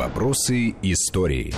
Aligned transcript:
Вопросы 0.00 0.76
истории. 0.80 1.52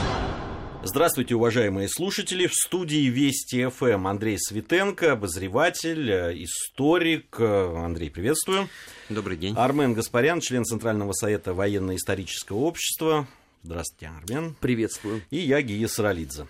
Здравствуйте, 0.82 1.36
уважаемые 1.36 1.88
слушатели. 1.88 2.48
В 2.48 2.54
студии 2.54 3.08
Вести 3.08 3.68
ФМ 3.68 4.08
Андрей 4.08 4.36
Светенко, 4.36 5.12
обозреватель, 5.12 6.10
э, 6.10 6.42
историк. 6.42 7.36
Э, 7.38 7.76
Андрей, 7.76 8.10
приветствую. 8.10 8.68
Добрый 9.08 9.36
день. 9.36 9.54
Армен 9.56 9.94
Гаспарян, 9.94 10.40
член 10.40 10.64
Центрального 10.64 11.12
совета 11.12 11.54
военно-исторического 11.54 12.56
общества. 12.56 13.28
Здравствуйте, 13.62 14.08
Армен. 14.08 14.56
Приветствую. 14.58 15.22
И 15.30 15.36
я, 15.36 15.62
Гия 15.62 15.86
Саралидзе. 15.86 16.48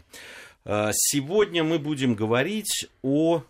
Э, 0.64 0.92
сегодня 0.94 1.62
мы 1.62 1.78
будем 1.78 2.14
говорить 2.14 2.88
о 3.02 3.42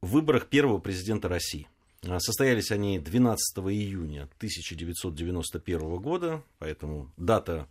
выборах 0.00 0.46
первого 0.46 0.78
президента 0.78 1.28
России. 1.28 1.68
Состоялись 2.18 2.70
они 2.70 2.98
12 2.98 3.58
июня 3.58 4.28
1991 4.36 5.96
года, 5.96 6.42
поэтому 6.58 7.10
дата 7.16 7.68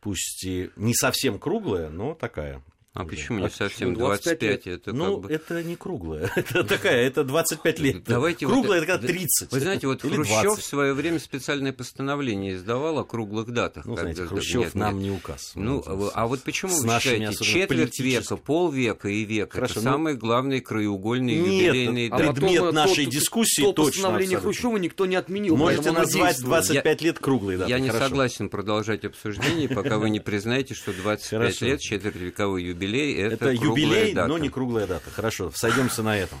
пусть 0.00 0.44
и 0.44 0.70
не 0.76 0.94
совсем 0.94 1.38
круглая, 1.38 1.88
но 1.88 2.14
такая. 2.14 2.62
А 2.94 3.04
почему 3.04 3.38
не 3.38 3.48
совсем 3.48 3.94
25? 3.94 4.38
25 4.38 4.66
это 4.66 4.92
ну, 4.92 5.14
как 5.14 5.20
бы... 5.22 5.32
это 5.34 5.62
не 5.62 5.76
круглая. 5.76 6.30
это 6.36 6.62
такая, 6.62 7.06
это 7.06 7.24
25 7.24 7.78
лет. 7.78 8.04
Давайте 8.04 8.46
круглая 8.46 8.80
вот, 8.80 8.88
это 8.88 8.98
как 8.98 9.00
30. 9.00 9.50
Вы 9.50 9.60
знаете, 9.60 9.86
вот 9.86 10.04
или 10.04 10.16
Хрущев 10.16 10.42
20. 10.42 10.62
в 10.62 10.66
свое 10.66 10.92
время 10.92 11.18
специальное 11.18 11.72
постановление 11.72 12.54
издавал 12.54 12.98
о 12.98 13.04
круглых 13.04 13.50
датах. 13.50 13.86
Ну, 13.86 13.94
когда- 13.96 14.12
знаете, 14.12 14.28
Хрущев 14.28 14.60
нет, 14.64 14.74
нам 14.74 14.94
нет. 14.98 15.04
не 15.04 15.10
указ. 15.10 15.52
Ну, 15.54 15.82
Ну, 15.86 16.10
а 16.12 16.26
вот 16.26 16.42
почему 16.42 16.72
вы 16.76 17.00
считаете, 17.00 17.42
четверть 17.42 17.98
века, 17.98 18.36
полвека 18.36 19.08
и 19.08 19.24
век 19.24 19.54
Хорошо, 19.54 19.72
это 19.80 19.84
ну- 19.84 19.90
самые 19.92 20.16
главные 20.16 20.60
краеугольные 20.60 21.40
Нет, 21.40 21.46
юбилейные 21.68 22.08
а 22.10 22.18
даты? 22.18 22.40
предмет 22.40 22.62
э, 22.62 22.72
нашей 22.72 23.04
то- 23.06 23.10
дискуссии 23.10 23.62
то 23.62 23.72
точно 23.72 23.90
постановление 23.92 24.36
абсолютно. 24.36 24.60
Хрущева 24.60 24.76
никто 24.76 25.06
не 25.06 25.16
отменил. 25.16 25.56
Можете 25.56 25.92
назвать 25.92 26.36
действует. 26.36 26.46
25 26.66 27.02
лет 27.02 27.18
круглой 27.20 27.56
датой. 27.56 27.70
Я 27.70 27.78
не 27.78 27.90
согласен 27.90 28.50
продолжать 28.50 29.06
обсуждение, 29.06 29.70
пока 29.70 29.96
вы 29.96 30.10
не 30.10 30.20
признаете, 30.32 30.74
что 30.74 30.92
25 30.92 31.30
Хорошо. 31.40 31.64
лет, 31.64 31.80
четвертьвековой 31.80 32.62
юбилей, 32.64 32.81
это, 32.86 33.34
Это 33.34 33.56
круглая 33.56 33.86
юбилей, 33.86 34.12
дата. 34.14 34.28
но 34.28 34.38
не 34.38 34.48
круглая 34.48 34.86
дата. 34.86 35.10
Хорошо, 35.10 35.50
сойдемся 35.54 36.02
на 36.02 36.16
этом. 36.16 36.38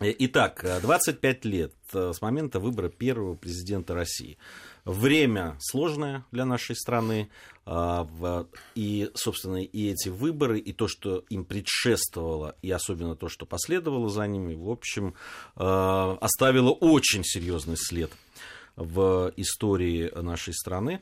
Э, 0.00 0.12
Итак, 0.18 0.64
э, 0.64 0.80
25 0.80 1.44
лет 1.46 1.72
э, 1.94 2.12
с 2.14 2.20
момента 2.20 2.60
выбора 2.60 2.88
первого 2.88 3.34
президента 3.34 3.94
России. 3.94 4.36
Время 4.84 5.56
сложное 5.60 6.24
для 6.30 6.44
нашей 6.44 6.76
страны. 6.76 7.28
а, 7.64 8.06
И, 8.76 9.10
собственно, 9.14 9.56
и 9.60 9.90
эти 9.90 10.08
выборы, 10.08 10.60
и 10.60 10.72
то, 10.72 10.86
что 10.86 11.24
им 11.28 11.44
предшествовало, 11.44 12.54
и 12.62 12.70
особенно 12.70 13.16
то, 13.16 13.28
что 13.28 13.46
последовало 13.46 14.08
за 14.08 14.26
ними, 14.28 14.54
в 14.54 14.70
общем, 14.70 15.14
э, 15.56 16.16
оставило 16.20 16.70
очень 16.70 17.24
серьезный 17.24 17.76
след 17.76 18.12
в 18.76 19.32
истории 19.36 20.12
нашей 20.20 20.54
страны. 20.54 21.00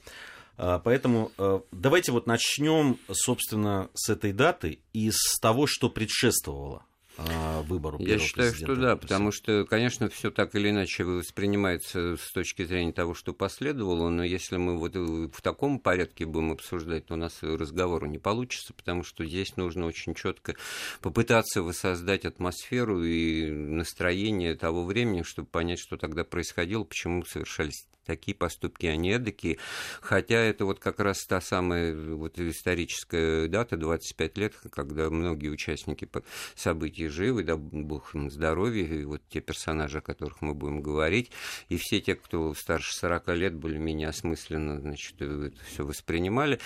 А, 0.56 0.78
Поэтому 0.78 1.32
э, 1.38 1.60
давайте 1.72 2.12
вот 2.12 2.26
начнем, 2.26 2.98
собственно, 3.10 3.90
с 3.94 4.08
этой 4.08 4.32
даты 4.32 4.80
и 4.92 5.10
с 5.10 5.38
того, 5.40 5.66
что 5.66 5.90
предшествовало 5.90 6.84
а, 7.16 7.62
выбору 7.62 7.98
Я 8.00 8.18
считаю, 8.18 8.52
что 8.52 8.74
да, 8.74 8.96
потому 8.96 9.30
что, 9.30 9.64
конечно, 9.64 10.08
все 10.08 10.30
так 10.30 10.54
или 10.56 10.70
иначе 10.70 11.04
воспринимается 11.04 12.16
с 12.16 12.32
точки 12.32 12.64
зрения 12.64 12.92
того, 12.92 13.14
что 13.14 13.32
последовало, 13.32 14.08
но 14.08 14.24
если 14.24 14.56
мы 14.56 14.76
вот 14.76 14.96
э, 14.96 14.98
в 14.98 15.40
таком 15.40 15.78
порядке 15.78 16.26
будем 16.26 16.52
обсуждать, 16.52 17.06
то 17.06 17.14
у 17.14 17.16
нас 17.16 17.38
разговору 17.42 18.06
не 18.06 18.18
получится, 18.18 18.74
потому 18.74 19.04
что 19.04 19.24
здесь 19.24 19.56
нужно 19.56 19.86
очень 19.86 20.14
четко 20.14 20.56
попытаться 21.00 21.62
воссоздать 21.62 22.24
атмосферу 22.24 23.04
и 23.04 23.48
настроение 23.50 24.56
того 24.56 24.84
времени, 24.84 25.22
чтобы 25.22 25.48
понять, 25.48 25.78
что 25.78 25.96
тогда 25.96 26.24
происходило, 26.24 26.82
почему 26.82 27.24
совершались 27.24 27.86
такие 28.04 28.36
поступки, 28.36 28.86
а 28.86 28.96
не 28.96 29.12
эдакие. 29.12 29.58
Хотя 30.00 30.36
это 30.36 30.64
вот 30.64 30.78
как 30.80 31.00
раз 31.00 31.24
та 31.26 31.40
самая 31.40 31.94
вот 31.94 32.38
историческая 32.38 33.48
дата, 33.48 33.76
25 33.76 34.38
лет, 34.38 34.54
когда 34.70 35.10
многие 35.10 35.48
участники 35.48 36.08
событий 36.54 37.08
живы, 37.08 37.44
да 37.44 37.56
бог 37.56 38.14
им 38.14 38.30
здоровья, 38.30 38.86
и 38.86 39.04
вот 39.04 39.22
те 39.28 39.40
персонажи, 39.40 39.98
о 39.98 40.02
которых 40.02 40.42
мы 40.42 40.54
будем 40.54 40.82
говорить, 40.82 41.30
и 41.68 41.76
все 41.76 42.00
те, 42.00 42.14
кто 42.14 42.54
старше 42.54 42.94
40 42.94 43.28
лет 43.28 43.54
более-менее 43.54 44.08
осмысленно, 44.08 44.80
значит, 44.80 45.20
это 45.20 45.52
все 45.66 45.84
воспринимали. 45.84 46.60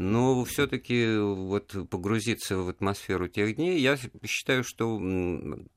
Но 0.00 0.42
все-таки 0.46 1.18
вот 1.18 1.76
погрузиться 1.90 2.56
в 2.56 2.70
атмосферу 2.70 3.28
тех 3.28 3.56
дней, 3.56 3.78
я 3.80 3.98
считаю, 4.24 4.64
что 4.64 4.98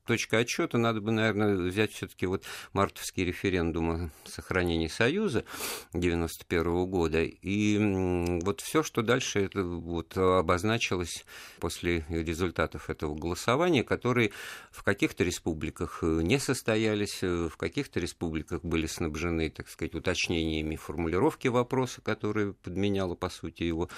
точка 0.06 0.38
отчета 0.38 0.78
надо 0.78 1.02
бы, 1.02 1.12
наверное, 1.12 1.56
взять 1.56 1.92
все-таки 1.92 2.24
вот 2.24 2.42
мартовский 2.72 3.26
референдум 3.26 3.90
о 3.90 4.10
сохранении 4.24 4.88
Союза 4.88 5.44
91 5.92 6.86
года. 6.86 7.22
И 7.22 8.38
вот 8.42 8.62
все, 8.62 8.82
что 8.82 9.02
дальше 9.02 9.40
это 9.40 9.62
вот 9.62 10.16
обозначилось 10.16 11.26
после 11.60 12.06
результатов 12.08 12.88
этого 12.88 13.14
голосования, 13.14 13.84
которые 13.84 14.30
в 14.70 14.84
каких-то 14.84 15.22
республиках 15.22 15.98
э, 16.00 16.06
не 16.22 16.38
состоялись, 16.38 17.18
э, 17.20 17.50
в 17.52 17.58
каких-то 17.58 18.00
республиках 18.00 18.62
были 18.62 18.86
снабжены, 18.86 19.50
так 19.50 19.68
сказать, 19.68 19.94
уточнениями 19.94 20.76
формулировки 20.76 21.48
вопроса, 21.48 22.00
которые 22.00 22.54
подменяло, 22.54 23.14
по 23.16 23.28
сути, 23.28 23.64
его 23.64 23.90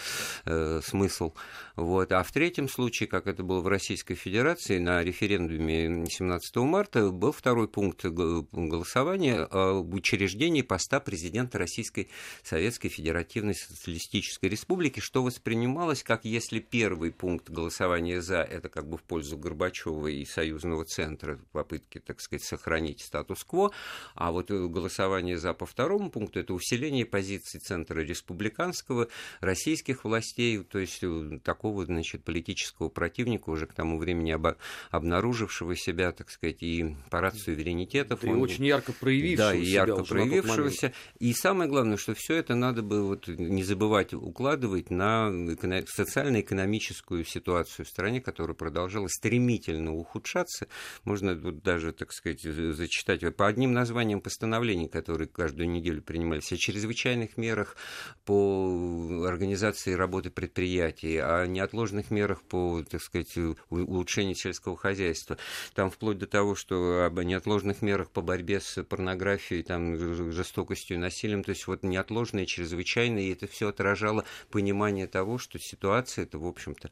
э, 0.44 0.80
смысл. 0.82 1.32
Вот. 1.76 2.12
А 2.12 2.22
в 2.22 2.32
третьем 2.32 2.68
случае, 2.68 3.08
как 3.08 3.26
это 3.26 3.42
было 3.42 3.60
в 3.60 3.68
Российской 3.68 4.14
Федерации, 4.14 4.78
на 4.78 5.02
референдуме 5.02 6.06
17 6.06 6.56
марта 6.56 7.10
был 7.10 7.32
второй 7.32 7.68
пункт 7.68 8.04
голосования 8.04 9.42
об 9.42 9.92
учреждении 9.92 10.62
поста 10.62 11.00
президента 11.00 11.58
Российской 11.58 12.08
Советской 12.42 12.88
Федеративной 12.88 13.54
Социалистической 13.54 14.48
Республики, 14.48 15.00
что 15.00 15.22
воспринималось 15.22 16.02
как 16.02 16.24
если 16.24 16.60
первый 16.60 17.12
пункт 17.12 17.50
голосования 17.50 18.20
за 18.22 18.38
это 18.38 18.68
как 18.68 18.88
бы 18.88 18.96
в 18.96 19.02
пользу 19.02 19.36
Горбачева 19.36 20.06
и 20.06 20.24
Союзного 20.24 20.84
центра 20.84 21.38
попытки, 21.52 21.98
так 21.98 22.20
сказать, 22.20 22.44
сохранить 22.44 23.02
статус-кво, 23.02 23.72
а 24.14 24.32
вот 24.32 24.50
голосование 24.50 25.38
за 25.38 25.52
по 25.52 25.66
второму 25.66 26.10
пункту 26.10 26.40
это 26.40 26.54
усиление 26.54 27.04
позиций 27.04 27.60
центра 27.60 28.00
республиканского, 28.00 29.08
российских 29.40 29.95
властей, 30.04 30.62
то 30.62 30.78
есть 30.78 30.98
э, 31.02 31.38
такого, 31.42 31.84
значит, 31.86 32.24
политического 32.24 32.88
противника 32.88 33.50
уже 33.50 33.66
к 33.66 33.72
тому 33.72 33.98
времени 33.98 34.32
обо- 34.32 34.56
обнаружившего 34.90 35.76
себя, 35.76 36.12
так 36.12 36.30
сказать, 36.30 36.62
и 36.62 36.96
по 37.10 37.20
рацию 37.20 37.42
суверенитетов. 37.56 38.20
Да 38.20 38.28
и 38.28 38.30
он- 38.32 38.40
очень 38.40 38.64
ярко 38.66 38.92
проявившего 38.92 39.50
да, 39.50 39.54
и 39.54 39.64
ярко 39.64 40.02
проявившегося. 40.04 40.92
И 41.18 41.32
самое 41.32 41.68
главное, 41.70 41.96
что 41.96 42.14
все 42.14 42.34
это 42.36 42.54
надо 42.54 42.82
бы 42.82 43.06
вот 43.06 43.28
не 43.28 43.62
забывать 43.62 44.14
укладывать 44.14 44.90
на 44.90 45.28
эко- 45.30 45.84
социально-экономическую 45.86 47.24
ситуацию 47.24 47.86
в 47.86 47.88
стране, 47.88 48.20
которая 48.20 48.54
продолжала 48.54 49.08
стремительно 49.08 49.94
ухудшаться. 49.94 50.68
Можно 51.04 51.34
тут 51.36 51.62
даже, 51.62 51.92
так 51.92 52.12
сказать, 52.12 52.42
за- 52.42 52.72
зачитать 52.72 53.36
по 53.36 53.46
одним 53.46 53.72
названиям 53.72 54.20
постановлений, 54.20 54.88
которые 54.88 55.28
каждую 55.28 55.68
неделю 55.70 56.02
принимались, 56.02 56.52
о 56.52 56.56
чрезвычайных 56.56 57.36
мерах 57.36 57.76
по 58.24 59.24
организации 59.26 59.85
работы 59.94 60.30
предприятий, 60.30 61.18
о 61.18 61.46
неотложных 61.46 62.10
мерах 62.10 62.42
по, 62.42 62.82
так 62.88 63.02
сказать, 63.02 63.36
улучшению 63.70 64.34
сельского 64.34 64.76
хозяйства. 64.76 65.38
Там 65.74 65.90
вплоть 65.90 66.18
до 66.18 66.26
того, 66.26 66.54
что 66.54 67.04
об 67.04 67.20
неотложных 67.20 67.82
мерах 67.82 68.10
по 68.10 68.20
борьбе 68.20 68.60
с 68.60 68.82
порнографией, 68.82 69.62
там, 69.62 69.96
жестокостью, 70.32 70.98
насилием, 70.98 71.44
то 71.44 71.50
есть 71.50 71.66
вот 71.66 71.82
неотложные, 71.82 72.46
чрезвычайные, 72.46 73.28
и 73.28 73.32
это 73.32 73.46
все 73.46 73.68
отражало 73.68 74.24
понимание 74.50 75.06
того, 75.06 75.38
что 75.38 75.58
ситуация 75.58 76.24
это, 76.24 76.38
в 76.38 76.46
общем-то, 76.46 76.90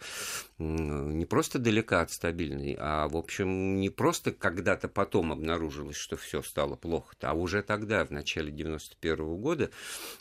не 0.58 1.26
просто 1.26 1.58
далека 1.58 2.00
от 2.00 2.10
стабильной, 2.10 2.76
а, 2.78 3.08
в 3.08 3.16
общем, 3.16 3.80
не 3.80 3.90
просто 3.90 4.32
когда-то 4.32 4.88
потом 4.88 5.32
обнаружилось, 5.32 5.96
что 5.96 6.16
все 6.16 6.42
стало 6.42 6.76
плохо, 6.76 7.14
а 7.20 7.34
уже 7.34 7.62
тогда, 7.62 8.04
в 8.04 8.10
начале 8.10 8.50
91 8.50 9.36
года, 9.36 9.70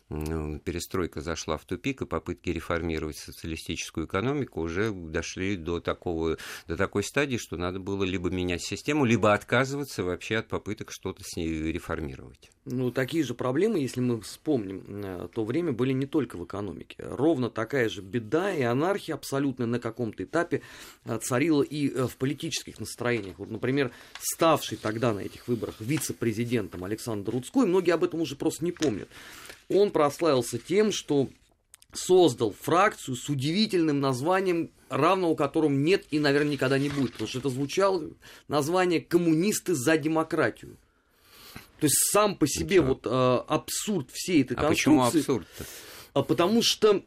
м, 0.09 0.59
перестройка 0.59 1.21
зашла 1.21 1.57
в 1.57 1.65
тупик, 1.65 2.01
и 2.01 2.05
попытки 2.05 2.49
реформировать 2.63 3.17
социалистическую 3.17 4.07
экономику 4.07 4.61
уже 4.61 4.91
дошли 4.91 5.57
до, 5.57 5.79
такого, 5.79 6.37
до 6.67 6.77
такой 6.77 7.03
стадии, 7.03 7.37
что 7.37 7.57
надо 7.57 7.79
было 7.79 8.03
либо 8.03 8.29
менять 8.29 8.63
систему, 8.63 9.05
либо 9.05 9.33
отказываться 9.33 10.03
вообще 10.03 10.37
от 10.37 10.47
попыток 10.47 10.91
что-то 10.91 11.23
с 11.25 11.35
ней 11.35 11.71
реформировать. 11.71 12.51
Ну, 12.65 12.91
такие 12.91 13.23
же 13.23 13.33
проблемы, 13.33 13.79
если 13.79 13.99
мы 13.99 14.21
вспомним, 14.21 14.83
э, 14.87 15.27
то 15.33 15.43
время 15.43 15.73
были 15.73 15.91
не 15.91 16.05
только 16.05 16.37
в 16.37 16.45
экономике. 16.45 16.95
Ровно 16.99 17.49
такая 17.49 17.89
же 17.89 18.01
беда 18.01 18.53
и 18.53 18.61
анархия 18.61 19.15
абсолютно 19.15 19.65
на 19.65 19.79
каком-то 19.79 20.23
этапе 20.23 20.61
э, 21.03 21.19
царила 21.21 21.61
и 21.61 21.89
э, 21.89 22.07
в 22.07 22.15
политических 22.15 22.79
настроениях. 22.79 23.39
Вот, 23.39 23.51
например, 23.51 23.91
ставший 24.19 24.77
тогда 24.77 25.13
на 25.13 25.19
этих 25.19 25.49
выборах 25.49 25.75
вице-президентом 25.79 26.85
Александр 26.85 27.31
Рудской, 27.31 27.65
многие 27.65 27.91
об 27.91 28.05
этом 28.05 28.21
уже 28.21 28.37
просто 28.37 28.63
не 28.63 28.71
помнят. 28.71 29.09
Он 29.67 29.91
прославился 29.91 30.57
тем, 30.57 30.91
что 30.93 31.29
создал 31.93 32.53
фракцию 32.59 33.15
с 33.15 33.29
удивительным 33.29 33.99
названием, 33.99 34.71
равного 34.89 35.35
которому 35.35 35.75
нет 35.75 36.05
и, 36.11 36.19
наверное, 36.19 36.51
никогда 36.53 36.77
не 36.77 36.89
будет. 36.89 37.13
Потому 37.13 37.27
что 37.27 37.39
это 37.39 37.49
звучало 37.49 38.09
название 38.47 39.01
«Коммунисты 39.01 39.73
за 39.75 39.97
демократию». 39.97 40.77
То 41.79 41.85
есть 41.85 41.97
сам 42.11 42.35
по 42.35 42.47
себе 42.47 42.77
Ничего. 42.77 42.87
вот 42.87 43.05
э, 43.05 43.43
абсурд 43.47 44.09
всей 44.11 44.43
этой 44.43 44.55
А 44.55 44.69
почему 44.69 44.99
конструкции. 45.01 45.19
абсурд-то? 45.19 45.65
А 46.13 46.23
потому 46.23 46.61
что 46.61 47.03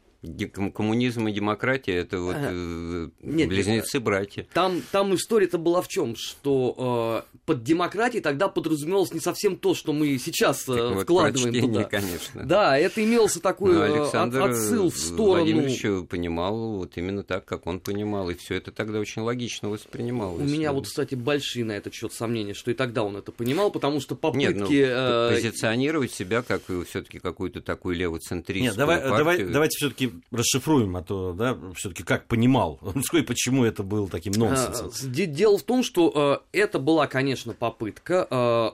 Коммунизм 0.73 1.27
и 1.27 1.31
демократия 1.31 1.95
это 1.95 2.19
вот 2.19 2.35
э, 2.37 3.09
близнецы-братья. 3.21 4.47
Там, 4.51 4.81
там 4.91 5.13
история-то 5.13 5.59
была 5.59 5.81
в 5.83 5.87
чем, 5.87 6.15
что 6.15 7.23
э, 7.31 7.37
под 7.45 7.63
демократией 7.63 8.21
тогда 8.23 8.47
подразумевалось 8.47 9.13
не 9.13 9.19
совсем 9.19 9.57
то, 9.57 9.75
что 9.75 9.93
мы 9.93 10.17
сейчас 10.17 10.67
э, 10.67 10.71
вот 10.93 11.03
вкладываем 11.03 11.53
прочтение, 11.53 11.85
туда. 11.85 11.99
конечно. 11.99 12.43
Да, 12.45 12.77
это 12.77 13.03
имелся 13.03 13.39
такой 13.39 13.73
Но 13.73 13.85
э, 13.85 13.93
Александр 13.93 14.41
от- 14.41 14.51
отсыл 14.51 14.89
в 14.89 14.97
сторону. 14.97 15.45
Владимирович 15.45 16.09
понимал 16.09 16.77
вот 16.77 16.97
именно 16.97 17.23
так, 17.23 17.45
как 17.45 17.67
он 17.67 17.79
понимал, 17.79 18.31
и 18.31 18.33
все 18.33 18.55
это 18.55 18.71
тогда 18.71 18.99
очень 18.99 19.21
логично 19.21 19.69
воспринималось. 19.69 20.41
У 20.41 20.45
меня 20.45 20.73
вот, 20.73 20.85
кстати, 20.87 21.13
большие 21.13 21.63
на 21.63 21.73
этот 21.73 21.93
счет 21.93 22.11
сомнения, 22.11 22.55
что 22.55 22.71
и 22.71 22.73
тогда 22.73 23.03
он 23.03 23.17
это 23.17 23.31
понимал, 23.31 23.69
потому 23.69 24.01
что 24.01 24.15
попытки... 24.15 24.47
Нет, 24.47 24.57
ну, 24.57 24.67
э, 24.71 25.31
позиционировать 25.35 26.11
себя 26.11 26.41
как 26.41 26.63
все-таки 26.89 27.19
какую-то 27.19 27.61
такую 27.61 27.95
левоцентристскую 27.95 28.63
Нет, 28.71 28.75
давай, 28.75 28.97
партию. 28.97 29.17
давай, 29.17 29.43
давайте 29.43 29.77
все-таки 29.77 30.06
расшифруем, 30.31 30.95
а 30.97 31.03
то, 31.03 31.33
да, 31.33 31.57
все-таки 31.75 32.03
как 32.03 32.27
понимал, 32.27 32.79
и 33.13 33.21
почему 33.21 33.63
это 33.63 33.83
был 33.83 34.07
таким 34.07 34.33
нонсенсом. 34.33 34.87
А, 34.87 35.07
де- 35.07 35.25
Дело 35.25 35.57
в 35.57 35.63
том, 35.63 35.83
что 35.83 36.41
э, 36.53 36.57
это 36.59 36.79
была, 36.79 37.07
конечно, 37.07 37.53
попытка, 37.53 38.27
э, 38.29 38.69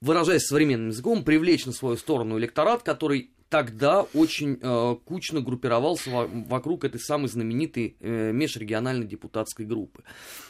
выражаясь 0.00 0.42
современным 0.46 0.88
языком, 0.88 1.24
привлечь 1.24 1.66
на 1.66 1.72
свою 1.72 1.96
сторону 1.96 2.38
электорат, 2.38 2.82
который 2.82 3.30
тогда 3.48 4.02
очень 4.14 4.58
э, 4.62 4.96
кучно 5.04 5.40
группировался 5.42 6.10
во- 6.10 6.26
вокруг 6.26 6.84
этой 6.84 6.98
самой 7.00 7.28
знаменитой 7.28 7.96
э, 8.00 8.32
межрегиональной 8.32 9.06
депутатской 9.06 9.66
группы. 9.66 10.02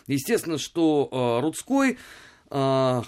Естественно, 0.06 0.56
что 0.56 1.08
э, 1.10 1.42
Рудской 1.42 1.98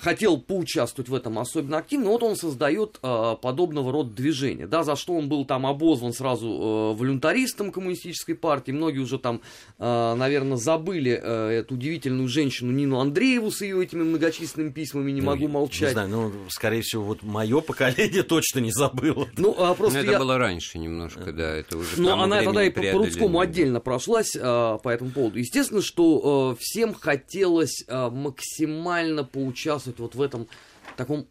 хотел 0.01 0.39
поучаствовать 0.39 1.09
в 1.11 1.15
этом 1.15 1.39
особенно 1.39 1.77
активно, 1.79 2.09
вот 2.09 2.23
он 2.23 2.35
создает 2.37 2.99
э, 3.03 3.37
подобного 3.43 3.93
рода 3.93 4.11
движение, 4.11 4.67
да, 4.67 4.85
за 4.85 4.97
что 4.97 5.13
он 5.15 5.29
был 5.29 5.45
там 5.45 5.67
обозван 5.67 6.13
сразу 6.15 6.49
э, 6.49 6.99
волюнтаристом 6.99 7.71
коммунистической 7.71 8.35
партии, 8.37 8.73
многие 8.73 9.01
уже 9.01 9.19
там, 9.19 9.43
э, 9.79 10.15
наверное, 10.15 10.57
забыли 10.57 11.21
э, 11.23 11.49
эту 11.61 11.75
удивительную 11.75 12.29
женщину 12.29 12.73
Нину 12.73 13.01
Андрееву 13.01 13.51
с 13.51 13.61
ее 13.61 13.83
этими 13.83 14.03
многочисленными 14.03 14.71
письмами, 14.71 15.11
не 15.11 15.21
Ну, 15.21 15.27
могу 15.27 15.43
Не 15.43 15.49
молчать. 15.49 15.93
знаю, 15.93 16.09
ну, 16.09 16.33
скорее 16.49 16.81
всего, 16.81 17.05
вот 17.05 17.23
мое 17.23 17.61
поколение 17.61 18.23
точно 18.25 18.61
не 18.61 18.73
забыло. 18.73 19.29
Ну, 19.37 19.55
а 19.59 19.69
Ну, 19.69 19.75
просто 19.75 19.99
это 19.99 20.13
я... 20.13 20.19
было 20.19 20.39
раньше 20.39 20.79
немножко, 20.79 21.33
да, 21.33 21.55
это 21.55 21.77
уже 21.77 22.01
Но 22.01 22.11
тому 22.11 22.23
она 22.23 22.43
тогда 22.43 22.65
и 22.65 22.71
по. 22.71 22.81
Рудскому 22.93 23.41
отдельно 23.41 23.81
прошлась 23.81 24.37
а, 24.41 24.79
по 24.79 24.89
этому 24.89 25.11
поводу. 25.11 25.39
Естественно, 25.39 25.83
что 25.83 26.57
всем 26.59 26.95
хотелось 26.95 27.85
максимально 27.89 29.25
поучаствовать 29.35 29.99
вот 29.99 30.15
в 30.15 30.23
этом 30.23 30.49
таком... 30.97 31.27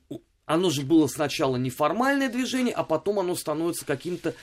Оно 0.45 0.69
же 0.69 0.81
было 0.81 1.07
сначала 1.07 1.55
неформальное 1.55 2.29
движение, 2.29 2.75
а 2.75 2.83
потом 2.83 3.19
оно 3.19 3.33
становится 3.33 3.85
каким-то 3.85 4.35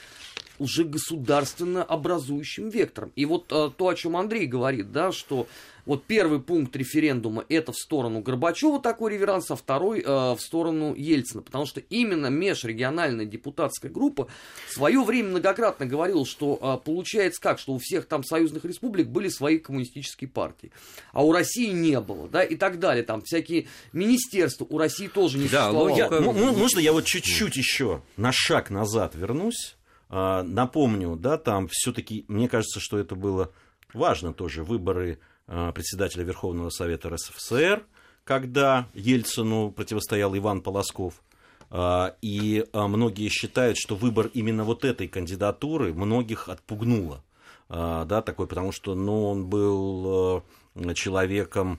уже 0.61 0.85
государственно 0.85 1.83
образующим 1.83 2.69
вектором. 2.69 3.13
И 3.17 3.25
вот 3.25 3.47
а, 3.53 3.71
то, 3.71 3.89
о 3.89 3.95
чем 3.95 4.17
Андрей 4.17 4.47
говорит, 4.47 4.93
да, 4.93 5.11
что 5.11 5.49
вот 5.87 6.05
первый 6.05 6.41
пункт 6.41 6.77
референдума 6.77 7.45
это 7.49 7.73
в 7.73 7.77
сторону 7.77 8.21
Горбачева 8.21 8.81
такой 8.81 9.15
реверанс, 9.15 9.51
а 9.51 9.57
второй 9.57 10.05
а, 10.07 10.37
в 10.37 10.41
сторону 10.41 10.95
Ельцина. 10.95 11.43
Потому 11.43 11.65
что 11.67 11.81
именно 11.81 12.27
межрегиональная 12.27 13.25
депутатская 13.25 13.91
группа 13.91 14.29
в 14.69 14.73
свое 14.75 15.03
время 15.03 15.31
многократно 15.31 15.87
говорила, 15.87 16.25
что 16.27 16.59
а, 16.61 16.77
получается 16.77 17.41
как, 17.41 17.59
что 17.59 17.73
у 17.73 17.79
всех 17.79 18.07
там 18.07 18.23
союзных 18.23 18.65
республик 18.67 19.09
были 19.09 19.29
свои 19.29 19.59
коммунистические 19.59 20.29
партии, 20.29 20.71
а 21.13 21.25
у 21.25 21.33
России 21.33 21.71
не 21.71 21.99
было, 22.01 22.29
да, 22.29 22.43
и 22.45 22.57
так 22.57 22.79
далее. 22.79 23.03
Там 23.03 23.23
всякие 23.23 23.67
министерства 23.95 24.67
у 24.69 24.77
России 24.79 25.09
тоже 25.09 25.39
не 25.39 25.49
Да, 25.49 25.71
существовало. 25.71 25.97
Я- 25.97 26.09
логика- 26.09 26.31
можно 26.59 26.79
я 26.79 26.93
вот 26.93 27.07
чуть-чуть 27.07 27.57
еще 27.57 28.03
на 28.19 28.31
шаг 28.33 28.69
назад 28.71 29.15
вернусь? 29.15 29.77
А, 30.11 30.43
Напомню, 30.43 31.17
да, 31.17 31.39
там 31.39 31.69
все-таки, 31.71 32.25
мне 32.29 32.49
кажется, 32.49 32.81
что 32.81 32.99
это 32.99 33.15
было 33.15 33.51
важно 33.95 34.35
тоже, 34.35 34.65
выборы 34.65 35.21
а, 35.47 35.73
председателя 35.73 36.25
Верховного 36.25 36.71
Совета 36.71 37.11
РСФСР, 37.11 37.85
когда 38.25 38.89
Ельцину 38.93 39.71
противостоял 39.71 40.37
Иван 40.37 40.63
Полосков. 40.63 41.23
А, 41.71 42.17
И 42.21 42.67
многие 42.73 43.29
считают, 43.29 43.79
что 43.79 43.95
выбор 43.95 44.31
именно 44.35 44.65
вот 44.65 44.85
этой 44.85 45.07
кандидатуры 45.07 45.95
многих 45.95 46.49
отпугнуло. 46.49 47.23
Да, 47.69 48.21
такой, 48.23 48.49
потому 48.49 48.73
что 48.73 48.97
ну, 48.97 49.29
он 49.29 49.47
был 49.47 50.43
человеком 50.95 51.79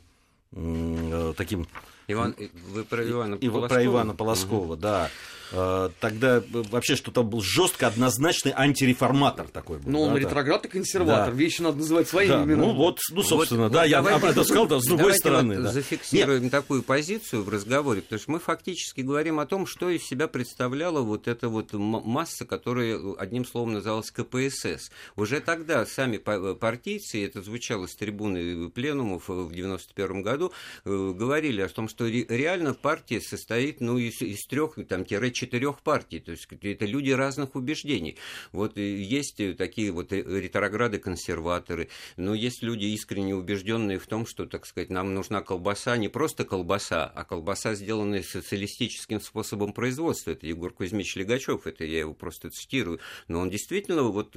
таким 1.35 1.67
Иван, 2.07 2.33
вы 2.69 2.85
про 2.85 3.03
Ивана 3.09 3.35
и 3.35 3.49
Полоскова? 3.49 3.67
про 3.67 3.85
Ивана 3.85 4.13
Полоскова, 4.13 4.77
да. 4.77 5.09
Э, 5.51 5.89
Тогда 5.99 6.37
э, 6.37 6.41
вообще 6.71 6.95
что-то 6.95 7.23
был 7.23 7.41
жестко 7.41 7.87
однозначный 7.87 8.53
антиреформатор 8.55 9.47
такой 9.47 9.79
был. 9.79 9.91
Но 9.91 10.01
он 10.03 10.13
да, 10.13 10.19
ретроград 10.19 10.65
и 10.65 10.69
консерватор. 10.69 11.31
Да. 11.33 11.37
Вещи 11.37 11.61
надо 11.61 11.77
называть 11.79 12.07
своими 12.07 12.29
Да, 12.29 12.43
именами. 12.43 12.55
ну 12.67 12.73
вот, 12.73 12.99
ну, 13.11 13.23
собственно, 13.23 13.63
Вот- 13.63 13.71
да, 13.71 13.81
вот 13.81 13.87
я 13.89 13.97
давайте- 13.97 14.17
об 14.25 14.31
этом 14.31 14.43
сказал, 14.45 14.67
да, 14.67 14.79
с 14.79 14.85
другой 14.85 15.13
стороны. 15.15 15.55
вот 15.55 15.63
да. 15.65 15.71
зафиксируем 15.71 16.49
такую 16.49 16.83
позицию 16.83 17.43
в 17.43 17.49
разговоре, 17.49 18.01
потому 18.01 18.19
что 18.19 18.31
мы 18.31 18.39
фактически 18.39 19.01
говорим 19.01 19.39
о 19.39 19.45
том, 19.45 19.65
что 19.65 19.89
из 19.89 20.03
себя 20.03 20.27
представляла 20.27 21.01
вот 21.01 21.27
эта 21.27 21.49
вот 21.49 21.73
масса, 21.73 22.45
которая 22.45 22.99
одним 23.17 23.45
словом 23.45 23.73
называлась 23.73 24.11
КПСС. 24.11 24.91
Уже 25.15 25.39
тогда 25.41 25.85
сами 25.85 26.17
па- 26.17 26.55
партийцы, 26.55 27.25
это 27.25 27.41
звучало 27.41 27.87
с 27.87 27.95
трибуны 27.95 28.69
пленумов 28.69 29.27
в 29.27 29.51
91 29.53 30.21
году, 30.21 30.51
э, 30.85 31.13
говорили 31.15 31.61
о 31.61 31.67
том, 31.69 31.89
что 31.89 32.05
ре- 32.05 32.25
реально 32.27 32.73
партия 32.73 33.19
состоит 33.21 33.81
ну, 33.81 33.97
из, 33.97 34.21
из 34.21 34.39
трех, 34.47 34.75
там, 34.87 35.05
тире 35.05 35.31
четырех 35.41 35.81
партий, 35.81 36.19
то 36.19 36.31
есть 36.31 36.47
это 36.61 36.85
люди 36.85 37.09
разных 37.09 37.55
убеждений. 37.55 38.17
Вот 38.51 38.77
э, 38.77 38.81
есть 38.81 39.39
э, 39.39 39.55
такие 39.55 39.91
вот 39.91 40.13
э, 40.13 40.21
ретрограды-консерваторы, 40.21 41.89
но 42.15 42.35
есть 42.35 42.61
люди 42.61 42.85
искренне 42.85 43.35
убежденные 43.35 43.97
в 43.97 44.05
том, 44.05 44.27
что, 44.27 44.45
так 44.45 44.67
сказать, 44.67 44.91
нам 44.91 45.15
нужна 45.15 45.41
колбаса, 45.41 45.97
не 45.97 46.09
просто 46.09 46.45
колбаса, 46.45 47.05
а 47.05 47.23
колбаса, 47.23 47.73
сделанная 47.73 48.21
социалистическим 48.21 49.19
способом 49.19 49.73
производства. 49.73 50.31
Это 50.31 50.45
Егор 50.45 50.71
Кузьмич 50.71 51.15
Легачев, 51.15 51.65
это 51.65 51.85
я 51.85 51.99
его 51.99 52.13
просто 52.13 52.51
цитирую. 52.51 52.99
Но 53.27 53.39
он 53.39 53.49
действительно 53.49 54.03
вот 54.03 54.35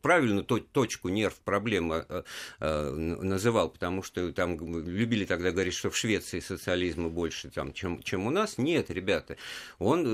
правильно 0.00 0.44
то- 0.44 0.60
точку 0.60 1.08
нерв 1.08 1.34
проблемы 1.40 2.24
называл, 2.60 3.70
потому 3.70 4.02
что 4.02 4.32
там 4.32 4.56
любили 4.86 5.24
тогда 5.24 5.50
говорить, 5.50 5.74
что 5.74 5.90
в 5.90 5.96
Швеции 5.96 6.40
социализма 6.40 7.08
больше, 7.08 7.50
там, 7.50 7.72
чем, 7.72 8.02
чем 8.02 8.26
у 8.26 8.30
нас. 8.30 8.58
Нет, 8.58 8.90
ребята, 8.90 9.36
он 9.78 10.04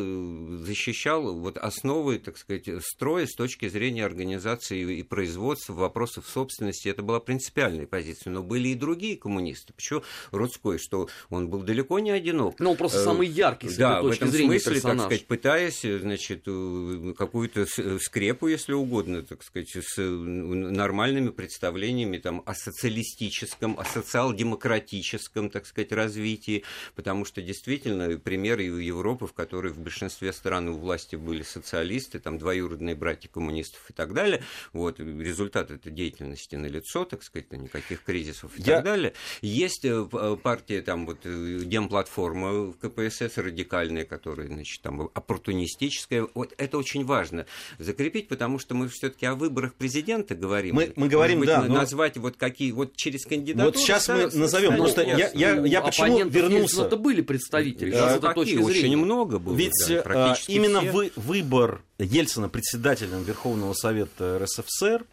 защищал 0.65 1.35
вот 1.35 1.59
основы, 1.59 2.19
так 2.19 2.39
сказать, 2.39 2.69
строя 2.83 3.27
с 3.27 3.35
точки 3.35 3.69
зрения 3.69 4.05
организации 4.05 4.99
и 4.99 5.03
производства 5.03 5.75
вопросов 5.75 6.27
собственности. 6.29 6.89
Это 6.89 7.03
была 7.03 7.21
принципиальная 7.21 7.87
позиция. 7.87 8.31
Но 8.31 8.43
были 8.43 8.69
и 8.69 8.75
другие 8.75 9.17
коммунисты. 9.17 9.73
Почему 9.75 10.03
Рудской, 10.31 10.79
что 10.79 11.09
он 11.29 11.49
был 11.49 11.61
далеко 11.61 11.99
не 11.99 12.11
одинок. 12.11 12.59
Ну, 12.59 12.71
он 12.71 12.77
просто 12.77 13.03
Э, 13.03 13.05
самый 13.05 13.29
яркий 13.29 13.69
с 13.69 13.77
да, 13.77 13.99
этой 13.99 14.01
в 14.01 14.09
точки 14.09 14.23
этом 14.23 14.31
зрения 14.31 14.61
смысле, 14.61 14.75
персонаж. 14.75 14.97
так 14.97 15.07
сказать, 15.07 15.27
пытаясь, 15.27 15.81
значит, 15.83 16.43
э, 16.47 17.15
какую-то 17.17 17.67
э, 17.77 17.99
скрепу, 18.01 18.49
если 18.49 18.73
угодно, 18.73 19.23
так 19.23 19.43
сказать, 19.43 19.71
с 19.75 20.01
нормальными 20.01 21.31
представлениями 21.31 22.19
там, 22.19 22.43
о 22.47 22.55
социалистическом, 22.55 23.79
о 23.79 23.85
социал-демократическом, 23.85 25.51
так 25.51 25.67
сказать, 25.67 25.93
развитии, 25.93 26.65
потому 26.95 27.25
что 27.25 27.43
действительно 27.43 28.19
примеры 28.19 28.63
Европы, 28.63 29.27
в 29.27 29.33
которой 29.33 29.73
в 29.73 29.79
большинстве 29.79 30.12
стран 30.33 30.69
у 30.69 30.75
власти 30.79 31.17
были 31.17 31.43
социалисты, 31.43 32.19
там 32.19 32.39
двоюродные 32.39 32.95
братья 32.95 33.29
коммунистов 33.29 33.81
и 33.91 33.93
так 33.93 34.13
далее, 34.15 34.43
вот, 34.73 35.01
результат 35.01 35.71
этой 35.71 35.93
деятельности 35.93 36.57
налицо, 36.57 37.05
так 37.05 37.23
сказать, 37.23 37.51
никаких 37.53 38.03
кризисов 38.05 38.53
и 38.59 38.63
Я- 38.63 38.77
так 38.77 38.85
далее. 38.85 39.13
Есть 39.41 39.85
э, 39.85 40.05
п- 40.05 40.37
партия, 40.37 40.83
там, 40.83 41.07
вот, 41.07 41.19
э, 41.25 41.61
демплатформа 41.65 42.53
в 42.73 42.75
КПСС 42.79 43.37
радикальная, 43.39 44.05
которая, 44.05 44.47
значит, 44.49 44.81
там, 44.83 45.11
оппортунистическая. 45.15 46.27
Вот 46.35 46.55
это 46.57 46.79
очень 46.79 47.05
важно 47.05 47.47
закрепить, 47.79 48.29
потому 48.29 48.59
что 48.59 48.75
мы 48.75 48.89
все-таки 48.89 49.27
о 49.27 49.35
выборах 49.35 49.75
президента 49.75 50.35
говорим. 50.35 50.75
Мы- 50.77 50.93
мы 50.97 51.09
говорим, 51.09 51.41
быть, 51.41 51.49
да, 51.49 51.63
но- 51.63 51.75
назвать 51.75 52.17
вот 52.17 52.37
какие, 52.37 52.73
вот 52.73 52.97
через 52.97 53.25
кандидатуру. 53.25 53.73
Вот 53.73 53.77
сейчас 53.79 54.09
мы 54.09 54.27
назовем, 54.33 54.49
станет 54.73 54.77
просто 54.79 55.03
я- 55.03 55.31
я- 55.35 55.67
я 55.67 55.81
почему 55.83 56.25
вернулся? 56.29 56.63
Ельцина-то 56.63 56.97
были 56.97 57.21
представители 57.23 57.91
Да, 57.91 58.19
такие 58.19 58.35
точки 58.35 58.57
очень 58.59 58.81
зрения. 58.81 58.97
много 58.97 59.39
было. 59.39 59.55
Ведь 59.55 59.73
да, 59.89 60.02
э, 60.05 60.35
именно 60.49 60.81
все. 60.81 60.93
вы- 60.93 61.13
выбор 61.17 61.83
Ельцина 61.99 62.49
председателем 62.49 63.23
Верховного 63.23 63.73
Совета 63.75 64.39
РСФСР 64.43 65.05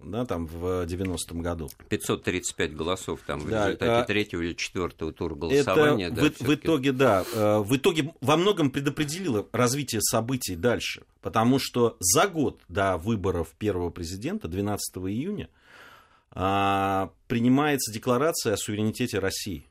да, 0.00 0.24
там 0.26 0.46
в 0.46 0.84
90-м 0.86 1.42
году. 1.42 1.68
535 1.88 2.74
голосов 2.76 3.20
там 3.26 3.40
в 3.40 3.48
Да, 3.50 3.66
результате 3.66 3.90
а- 3.92 4.04
третьего 4.04 4.42
или 4.42 4.52
четвертого 4.54 5.12
тура 5.12 5.32
Это 5.32 5.40
голосования. 5.40 6.10
да, 6.10 6.22
в, 6.22 6.40
в 6.40 6.54
итоге, 6.54 6.92
да, 6.92 7.24
э, 7.34 7.58
в 7.58 7.76
итоге 7.76 8.12
во 8.20 8.36
многом 8.36 8.70
предопределило 8.70 9.46
развитие 9.50 10.00
событий 10.00 10.54
дальше. 10.54 11.02
Потому 11.20 11.58
что 11.58 11.96
за 11.98 12.28
год 12.28 12.60
до 12.68 12.96
выборов 12.96 13.48
первого 13.58 13.90
президента, 13.90 14.46
12 14.46 15.08
июня, 15.08 15.48
а, 16.30 17.10
принимается 17.26 17.92
декларация 17.92 18.54
о 18.54 18.56
суверенитете 18.56 19.18
России. 19.18 19.66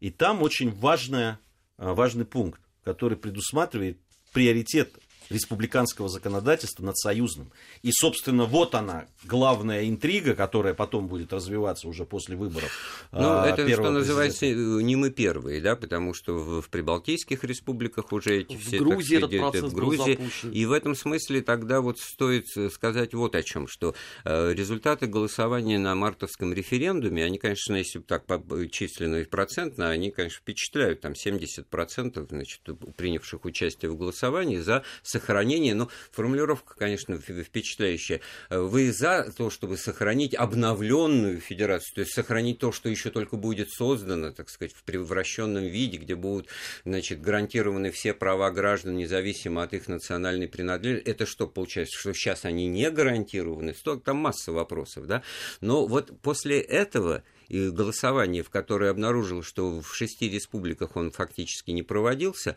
И 0.00 0.10
там 0.10 0.42
очень 0.42 0.70
важная, 0.70 1.40
важный 1.78 2.24
пункт, 2.24 2.60
который 2.84 3.16
предусматривает 3.16 3.98
приоритет 4.34 4.98
республиканского 5.30 6.08
законодательства 6.08 6.84
над 6.84 6.96
союзным. 6.96 7.50
И, 7.82 7.90
собственно, 7.92 8.44
вот 8.44 8.74
она, 8.74 9.06
главная 9.24 9.88
интрига, 9.88 10.34
которая 10.34 10.74
потом 10.74 11.06
будет 11.06 11.32
развиваться 11.32 11.88
уже 11.88 12.04
после 12.04 12.36
выборов. 12.36 12.70
Ну, 13.12 13.20
а, 13.20 13.46
это, 13.46 13.68
что 13.70 13.90
называется, 13.90 14.46
не 14.46 14.96
мы 14.96 15.10
первые, 15.10 15.60
да, 15.60 15.76
потому 15.76 16.14
что 16.14 16.34
в, 16.34 16.62
в 16.62 16.68
прибалтийских 16.68 17.44
республиках 17.44 18.12
уже 18.12 18.40
эти 18.40 18.56
в 18.56 18.60
все... 18.60 18.78
Грузии 18.78 19.18
так 19.18 19.32
этот 19.32 19.40
процесс 19.40 19.72
в 19.72 19.74
Грузии. 19.74 19.96
был 19.98 20.06
запущен. 20.06 20.50
И 20.50 20.66
в 20.66 20.72
этом 20.72 20.94
смысле 20.94 21.42
тогда 21.42 21.80
вот 21.80 21.98
стоит 21.98 22.46
сказать 22.72 23.14
вот 23.14 23.34
о 23.34 23.42
чем, 23.42 23.68
что 23.68 23.94
э, 24.24 24.52
результаты 24.52 25.06
голосования 25.06 25.78
на 25.78 25.94
мартовском 25.94 26.52
референдуме, 26.52 27.24
они, 27.24 27.38
конечно, 27.38 27.74
если 27.74 28.00
так 28.00 28.24
численно 28.70 29.16
и 29.16 29.24
процентно, 29.24 29.90
они, 29.90 30.10
конечно, 30.10 30.38
впечатляют, 30.40 31.00
там 31.00 31.12
70% 31.12 32.28
значит, 32.28 32.60
принявших 32.96 33.44
участие 33.44 33.90
в 33.90 33.96
голосовании 33.96 34.58
за 34.58 34.84
сохранение, 35.14 35.74
ну, 35.74 35.88
формулировка, 36.10 36.74
конечно, 36.76 37.18
впечатляющая. 37.18 38.20
Вы 38.50 38.92
за 38.92 39.30
то, 39.36 39.48
чтобы 39.48 39.76
сохранить 39.76 40.34
обновленную 40.34 41.40
федерацию, 41.40 41.94
то 41.94 42.00
есть 42.00 42.12
сохранить 42.12 42.58
то, 42.58 42.72
что 42.72 42.88
еще 42.88 43.10
только 43.10 43.36
будет 43.36 43.70
создано, 43.70 44.32
так 44.32 44.50
сказать, 44.50 44.74
в 44.74 44.82
превращенном 44.82 45.64
виде, 45.64 45.98
где 45.98 46.16
будут, 46.16 46.48
значит, 46.84 47.20
гарантированы 47.20 47.92
все 47.92 48.12
права 48.12 48.50
граждан, 48.50 48.96
независимо 48.96 49.62
от 49.62 49.72
их 49.72 49.86
национальной 49.86 50.48
принадлежности. 50.48 51.08
Это 51.08 51.26
что 51.26 51.46
получается, 51.46 51.96
что 51.98 52.12
сейчас 52.12 52.44
они 52.44 52.66
не 52.66 52.90
гарантированы? 52.90 53.74
Там 54.04 54.16
масса 54.16 54.50
вопросов, 54.50 55.06
да? 55.06 55.22
Но 55.60 55.86
вот 55.86 56.10
после 56.22 56.60
этого 56.60 57.22
и 57.48 57.70
голосование, 57.70 58.42
в 58.42 58.50
которое 58.50 58.90
обнаружил, 58.90 59.42
что 59.42 59.80
в 59.80 59.94
шести 59.94 60.28
республиках 60.28 60.96
он 60.96 61.10
фактически 61.10 61.70
не 61.70 61.82
проводился, 61.82 62.56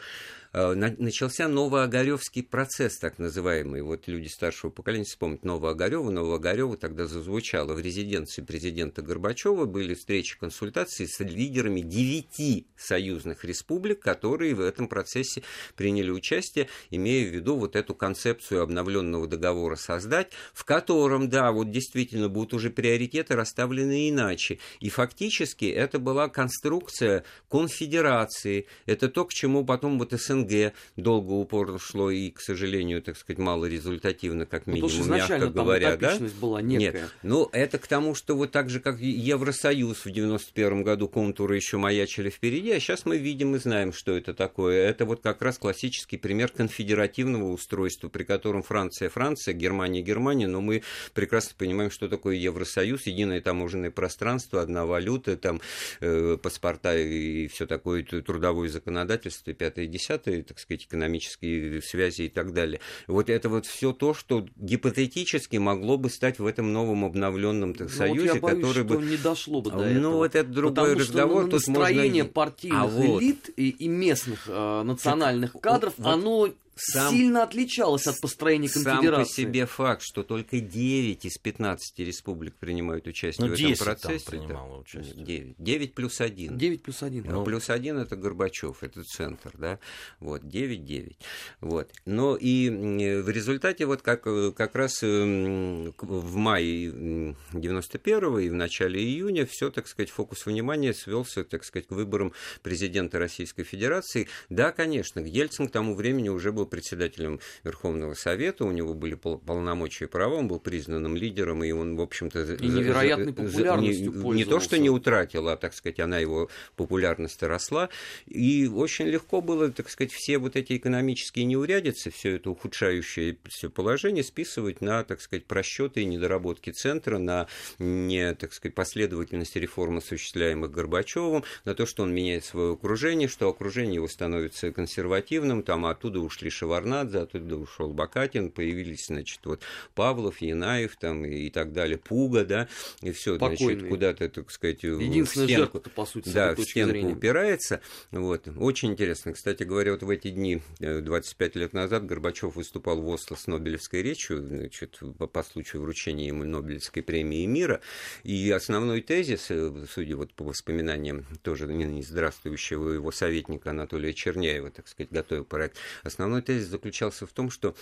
Э, 0.53 0.73
начался 0.73 1.47
Новоогаревский 1.47 2.41
процесс, 2.41 2.97
так 2.97 3.19
называемый. 3.19 3.81
Вот 3.81 4.07
люди 4.07 4.27
старшего 4.27 4.71
поколения 4.71 5.05
вспомнят 5.05 5.43
Новоогарева. 5.43 6.09
Новоогарева 6.09 6.77
тогда 6.77 7.05
зазвучало 7.05 7.73
в 7.73 7.79
резиденции 7.79 8.41
президента 8.41 9.01
Горбачева. 9.01 9.65
Были 9.65 9.93
встречи, 9.93 10.37
консультации 10.39 11.05
с 11.05 11.19
лидерами 11.19 11.81
девяти 11.81 12.65
союзных 12.75 13.43
республик, 13.43 13.99
которые 13.99 14.55
в 14.55 14.61
этом 14.61 14.87
процессе 14.87 15.43
приняли 15.75 16.09
участие, 16.09 16.69
имея 16.89 17.29
в 17.29 17.33
виду 17.33 17.55
вот 17.55 17.75
эту 17.75 17.93
концепцию 17.93 18.63
обновленного 18.63 19.27
договора 19.27 19.75
создать, 19.75 20.31
в 20.53 20.63
котором, 20.63 21.29
да, 21.29 21.51
вот 21.51 21.71
действительно 21.71 22.29
будут 22.29 22.53
уже 22.53 22.69
приоритеты 22.69 23.35
расставлены 23.35 24.09
иначе. 24.09 24.59
И 24.79 24.89
фактически 24.89 25.65
это 25.65 25.99
была 25.99 26.29
конструкция 26.29 27.23
конфедерации. 27.49 28.67
Это 28.85 29.09
то, 29.09 29.25
к 29.25 29.33
чему 29.33 29.65
потом 29.65 29.99
вот 29.99 30.13
СНГ 30.13 30.73
долго 30.95 31.31
упорно 31.31 31.79
шло 31.79 32.09
и, 32.11 32.29
к 32.31 32.39
сожалению, 32.39 33.01
так 33.01 33.17
сказать, 33.17 33.39
мало 33.39 33.65
результативно, 33.65 34.45
как 34.45 34.67
минимум, 34.67 34.91
ну, 34.97 35.15
мягко 35.15 35.47
говоря. 35.47 35.97
Да? 35.97 36.17
была 36.39 36.61
некая. 36.61 37.01
Нет, 37.01 37.11
ну 37.23 37.49
это 37.51 37.77
к 37.77 37.87
тому, 37.87 38.15
что 38.15 38.35
вот 38.35 38.51
так 38.51 38.69
же, 38.69 38.79
как 38.79 38.99
Евросоюз 38.99 40.05
в 40.05 40.11
91 40.11 40.83
году 40.83 41.07
контуры 41.07 41.55
еще 41.55 41.77
маячили 41.77 42.29
впереди, 42.29 42.71
а 42.71 42.79
сейчас 42.79 43.05
мы 43.05 43.17
видим 43.17 43.55
и 43.55 43.59
знаем, 43.59 43.93
что 43.93 44.15
это 44.15 44.33
такое. 44.33 44.87
Это 44.87 45.05
вот 45.05 45.21
как 45.21 45.41
раз 45.41 45.57
классический 45.57 46.17
пример 46.17 46.49
конфедеративного 46.49 47.51
устройства, 47.51 48.09
при 48.09 48.23
котором 48.23 48.63
Франция 48.63 49.09
Франция, 49.09 49.53
Германия 49.53 50.01
Германия, 50.01 50.47
но 50.47 50.61
мы 50.61 50.83
прекрасно 51.13 51.53
понимаем, 51.57 51.91
что 51.91 52.07
такое 52.07 52.35
Евросоюз, 52.35 53.07
единое 53.07 53.41
таможенное 53.41 53.91
пространство, 53.91 54.61
одна 54.67 54.85
валюта, 54.85 55.37
там 55.37 55.61
э, 56.01 56.37
паспорта 56.41 56.97
и 56.97 57.47
все 57.47 57.65
такое, 57.65 58.03
трудовое 58.03 58.69
законодательство, 58.69 59.53
пятое 59.53 59.87
десятое 59.87 60.43
так 60.43 60.59
сказать, 60.59 60.85
экономические 60.85 61.81
связи 61.81 62.23
и 62.23 62.29
так 62.29 62.53
далее. 62.53 62.79
Вот 63.07 63.29
это 63.29 63.49
вот 63.49 63.65
все 63.65 63.93
то, 63.93 64.13
что 64.13 64.45
гипотетически 64.57 65.57
могло 65.57 65.97
бы 65.97 66.09
стать 66.09 66.39
в 66.39 66.45
этом 66.45 66.73
новом 66.73 67.05
обновленном 67.05 67.73
так, 67.73 67.89
союзе, 67.89 68.19
ну, 68.19 68.27
вот 68.27 68.35
я 68.35 68.41
боюсь, 68.41 68.67
который 68.67 68.83
бы... 68.83 68.97
не 69.05 69.17
дошло 69.17 69.61
бы 69.61 69.71
до 69.71 69.77
ну, 69.77 69.83
этого. 69.83 70.01
Ну, 70.01 70.11
вот 70.17 70.35
это 70.35 70.49
другой 70.49 70.73
Потому 70.73 70.99
разговор. 70.99 71.47
Что 71.47 71.55
настроение 71.55 72.23
можно... 72.23 72.33
партийных 72.33 72.79
а 72.79 72.87
вот. 72.87 73.21
элит 73.21 73.49
и, 73.55 73.69
и 73.69 73.87
местных 73.87 74.43
э, 74.47 74.83
национальных 74.83 75.53
так, 75.53 75.61
кадров, 75.61 75.93
вот, 75.97 76.07
оно 76.07 76.49
сам, 76.77 77.13
сильно 77.13 77.43
отличалось 77.43 78.07
от 78.07 78.19
построения 78.19 78.69
конфедерации. 78.69 79.07
Сам 79.07 79.23
по 79.23 79.29
себе 79.29 79.65
факт, 79.65 80.01
что 80.03 80.23
только 80.23 80.59
9 80.59 81.25
из 81.25 81.37
15 81.37 81.99
республик 81.99 82.55
принимают 82.55 83.07
участие 83.07 83.47
ну, 83.47 83.55
в 83.55 83.59
этом 83.59 83.85
процессе. 83.85 84.25
Там 84.25 84.39
принимало 84.39 84.79
участие. 84.79 85.25
9. 85.25 85.55
9 85.57 85.93
плюс 85.93 86.21
1. 86.21 86.57
9 86.57 86.83
плюс 86.83 87.03
1. 87.03 87.25
Ну, 87.27 87.43
плюс 87.43 87.69
1 87.69 87.97
это 87.97 88.15
Горбачев, 88.15 88.83
это 88.83 89.03
центр, 89.03 89.51
да. 89.57 89.79
Вот, 90.19 90.43
9-9. 90.43 91.15
Вот. 91.61 91.91
Но 92.05 92.35
и 92.35 92.69
в 92.69 93.29
результате 93.29 93.85
вот 93.85 94.01
как, 94.01 94.23
как 94.23 94.75
раз 94.75 95.01
в 95.01 96.35
мае 96.35 97.35
91 97.53 98.39
и 98.39 98.49
в 98.49 98.53
начале 98.53 99.01
июня 99.01 99.45
все, 99.45 99.71
так 99.71 99.87
сказать, 99.87 100.09
фокус 100.09 100.45
внимания 100.45 100.93
свелся, 100.93 101.43
так 101.43 101.63
сказать, 101.63 101.87
к 101.87 101.91
выборам 101.91 102.33
президента 102.61 103.19
Российской 103.19 103.63
Федерации. 103.63 104.27
Да, 104.49 104.71
конечно, 104.71 105.19
Ельцин 105.19 105.67
к 105.67 105.71
тому 105.71 105.95
времени 105.95 106.29
уже 106.29 106.51
был 106.51 106.66
председателем 106.67 107.39
Верховного 107.63 108.13
Совета, 108.13 108.65
у 108.65 108.71
него 108.71 108.93
были 108.93 109.15
полномочия 109.15 110.05
и 110.05 110.07
права, 110.07 110.35
он 110.35 110.47
был 110.47 110.59
признанным 110.59 111.15
лидером, 111.15 111.63
и 111.63 111.71
он, 111.71 111.95
в 111.95 112.01
общем-то... 112.01 112.53
И 112.53 112.67
невероятной 112.67 113.33
популярностью 113.33 114.11
не, 114.11 114.31
не 114.31 114.45
то, 114.45 114.59
что 114.59 114.77
не 114.77 114.89
утратил, 114.89 115.47
а, 115.49 115.57
так 115.57 115.73
сказать, 115.73 115.99
она 115.99 116.19
его 116.19 116.49
популярность 116.75 117.41
росла. 117.43 117.89
И 118.25 118.67
очень 118.67 119.05
легко 119.05 119.41
было, 119.41 119.71
так 119.71 119.89
сказать, 119.89 120.11
все 120.11 120.37
вот 120.37 120.55
эти 120.55 120.77
экономические 120.77 121.45
неурядицы, 121.45 122.11
все 122.11 122.35
это 122.35 122.49
ухудшающее 122.49 123.37
все 123.47 123.69
положение 123.69 124.23
списывать 124.23 124.81
на, 124.81 125.03
так 125.03 125.21
сказать, 125.21 125.45
просчеты 125.45 126.01
и 126.01 126.05
недоработки 126.05 126.71
центра, 126.71 127.17
на 127.17 127.47
не, 127.79 128.33
так 128.33 128.53
сказать, 128.53 128.75
последовательность 128.75 129.55
реформ, 129.55 129.97
осуществляемых 129.97 130.71
Горбачевым, 130.71 131.43
на 131.65 131.75
то, 131.75 131.85
что 131.85 132.03
он 132.03 132.13
меняет 132.13 132.45
свое 132.45 132.73
окружение, 132.73 133.27
что 133.27 133.49
окружение 133.49 133.95
его 133.95 134.07
становится 134.07 134.71
консервативным, 134.71 135.63
там 135.63 135.85
оттуда 135.85 136.19
ушли 136.19 136.49
Шеварнадзе, 136.57 137.19
оттуда 137.19 137.57
ушел 137.57 137.93
Бакатин, 137.93 138.51
появились, 138.51 139.07
значит, 139.07 139.39
вот 139.45 139.61
Павлов, 139.95 140.41
Янаев 140.41 140.95
там 140.97 141.25
и 141.25 141.49
так 141.49 141.73
далее, 141.73 141.97
Пуга, 141.97 142.45
да, 142.45 142.67
и 143.01 143.11
все, 143.11 143.37
значит, 143.37 143.87
куда-то, 143.87 144.29
так 144.29 144.51
сказать, 144.51 144.83
Единственная 144.83 145.47
в 145.47 145.49
стенку, 145.49 145.73
жертва, 145.73 145.89
по 145.91 146.05
сути, 146.05 146.29
да, 146.29 146.55
в 146.55 146.61
стенку 146.61 146.91
зрения. 146.91 147.13
упирается. 147.13 147.81
Вот. 148.11 148.47
Очень 148.57 148.91
интересно. 148.91 149.33
Кстати 149.33 149.63
говоря, 149.63 149.91
вот 149.91 150.03
в 150.03 150.09
эти 150.09 150.29
дни, 150.29 150.61
25 150.79 151.55
э, 151.55 151.59
лет 151.59 151.73
назад, 151.73 152.05
Горбачев 152.05 152.55
выступал 152.55 153.01
в 153.01 153.07
Осло 153.07 153.35
с 153.35 153.47
Нобелевской 153.47 154.01
речью, 154.01 154.45
значит, 154.45 154.99
по 155.17 155.43
случаю 155.43 155.83
вручения 155.83 156.27
ему 156.27 156.43
Нобелевской 156.43 157.03
премии 157.03 157.45
мира, 157.45 157.81
и 158.23 158.49
основной 158.51 159.01
тезис, 159.01 159.47
э, 159.49 159.85
судя 159.89 160.15
вот 160.15 160.33
по 160.33 160.43
воспоминаниям 160.43 161.25
тоже 161.43 161.67
не 161.67 162.01
здравствующего 162.01 162.89
его 162.89 163.11
советника 163.11 163.69
Анатолия 163.69 164.13
Черняева, 164.13 164.71
так 164.71 164.87
сказать, 164.87 165.11
готовил 165.11 165.45
проект, 165.45 165.77
основной 166.03 166.41
тезис 166.47 166.69
заключался 166.69 167.27
в 167.27 167.33
том, 167.33 167.51
что 167.51 167.75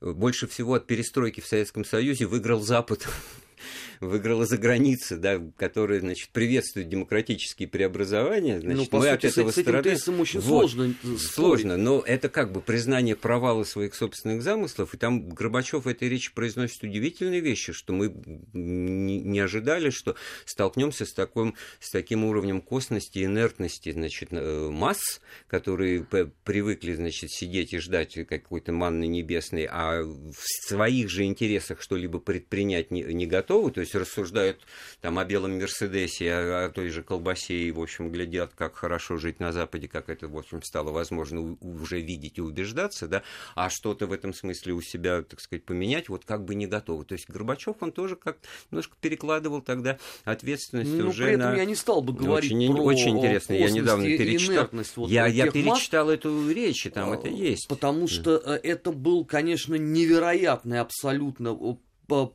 больше 0.00 0.46
всего 0.46 0.74
от 0.74 0.86
перестройки 0.86 1.40
в 1.40 1.46
Советском 1.46 1.84
Союзе 1.84 2.26
выиграл 2.26 2.60
Запад 2.60 3.08
выиграла 4.00 4.46
за 4.46 4.58
границей, 4.58 5.18
да, 5.18 5.40
которая, 5.56 6.00
значит, 6.00 6.30
приветствует 6.30 6.88
демократические 6.88 7.68
преобразования, 7.68 8.60
значит, 8.60 8.90
ну, 8.92 8.98
мы 8.98 9.06
сути, 9.06 9.14
от 9.14 9.24
этого 9.24 9.50
с 9.50 9.58
этим 9.58 9.62
страдаем. 9.62 10.20
очень 10.20 10.40
вот, 10.40 10.70
сложно. 10.70 10.94
Сложно, 11.18 11.76
но 11.76 12.02
это 12.06 12.28
как 12.28 12.52
бы 12.52 12.60
признание 12.60 13.16
провала 13.16 13.64
своих 13.64 13.94
собственных 13.94 14.42
замыслов, 14.42 14.94
и 14.94 14.96
там 14.96 15.28
Горбачев 15.28 15.84
в 15.84 15.88
этой 15.88 16.08
речи 16.08 16.32
произносит 16.32 16.82
удивительные 16.82 17.40
вещи, 17.40 17.72
что 17.72 17.92
мы 17.92 18.12
не 18.52 19.40
ожидали, 19.40 19.90
что 19.90 20.16
столкнемся 20.44 21.04
с, 21.04 21.12
таким, 21.12 21.54
с 21.80 21.90
таким 21.90 22.24
уровнем 22.24 22.60
косности 22.60 23.18
и 23.18 23.24
инертности, 23.24 23.92
значит, 23.92 24.28
э, 24.32 24.68
масс, 24.70 25.20
которые 25.48 26.04
привыкли, 26.44 26.94
значит, 26.94 27.30
сидеть 27.30 27.72
и 27.72 27.78
ждать 27.78 28.14
какой-то 28.28 28.72
манны 28.72 29.06
небесной, 29.06 29.68
а 29.70 30.02
в 30.02 30.66
своих 30.66 31.08
же 31.10 31.24
интересах 31.24 31.82
что-либо 31.82 32.18
предпринять 32.18 32.90
не, 32.90 33.02
не 33.02 33.26
готовы, 33.26 33.51
то 33.70 33.80
есть 33.80 33.94
рассуждают 33.94 34.60
там 35.00 35.18
о 35.18 35.24
белом 35.24 35.58
Мерседесе, 35.58 36.32
о, 36.32 36.66
о 36.66 36.70
той 36.70 36.88
же 36.88 37.02
колбасе, 37.02 37.54
и, 37.54 37.72
в 37.72 37.80
общем, 37.80 38.10
глядят, 38.10 38.52
как 38.54 38.76
хорошо 38.76 39.16
жить 39.16 39.40
на 39.40 39.52
Западе, 39.52 39.88
как 39.88 40.08
это, 40.08 40.28
в 40.28 40.36
общем, 40.36 40.62
стало 40.62 40.90
возможно 40.90 41.56
уже 41.60 42.00
видеть 42.00 42.38
и 42.38 42.40
убеждаться, 42.40 43.08
да, 43.08 43.22
а 43.54 43.70
что-то 43.70 44.06
в 44.06 44.12
этом 44.12 44.32
смысле 44.32 44.72
у 44.74 44.80
себя, 44.80 45.22
так 45.22 45.40
сказать, 45.40 45.64
поменять, 45.64 46.08
вот 46.08 46.24
как 46.24 46.44
бы 46.44 46.54
не 46.54 46.66
готовы. 46.66 47.04
То 47.04 47.14
есть 47.14 47.28
Горбачев, 47.28 47.76
он 47.80 47.92
тоже 47.92 48.16
как 48.16 48.38
немножко 48.70 48.94
перекладывал 49.00 49.62
тогда 49.62 49.98
ответственность 50.24 50.92
Но 50.92 51.08
уже 51.08 51.24
при 51.24 51.32
этом 51.34 51.52
на... 51.52 51.56
я 51.56 51.64
не 51.64 51.74
стал 51.74 52.02
бы 52.02 52.12
говорить 52.12 52.52
очень, 52.52 52.72
про 52.72 52.82
Очень 52.82 53.18
интересно, 53.18 53.54
я 53.54 53.70
недавно 53.70 54.04
перечитал. 54.04 54.68
Вот 54.96 55.10
я, 55.10 55.26
я 55.26 55.46
масс, 55.46 55.54
перечитал 55.54 56.10
эту 56.10 56.50
речь, 56.50 56.86
и 56.86 56.90
там 56.90 57.12
это 57.12 57.28
есть. 57.28 57.68
Потому 57.68 58.08
что 58.08 58.36
э, 58.36 58.60
это 58.62 58.92
был, 58.92 59.24
конечно, 59.24 59.74
невероятный 59.74 60.80
абсолютно 60.80 61.52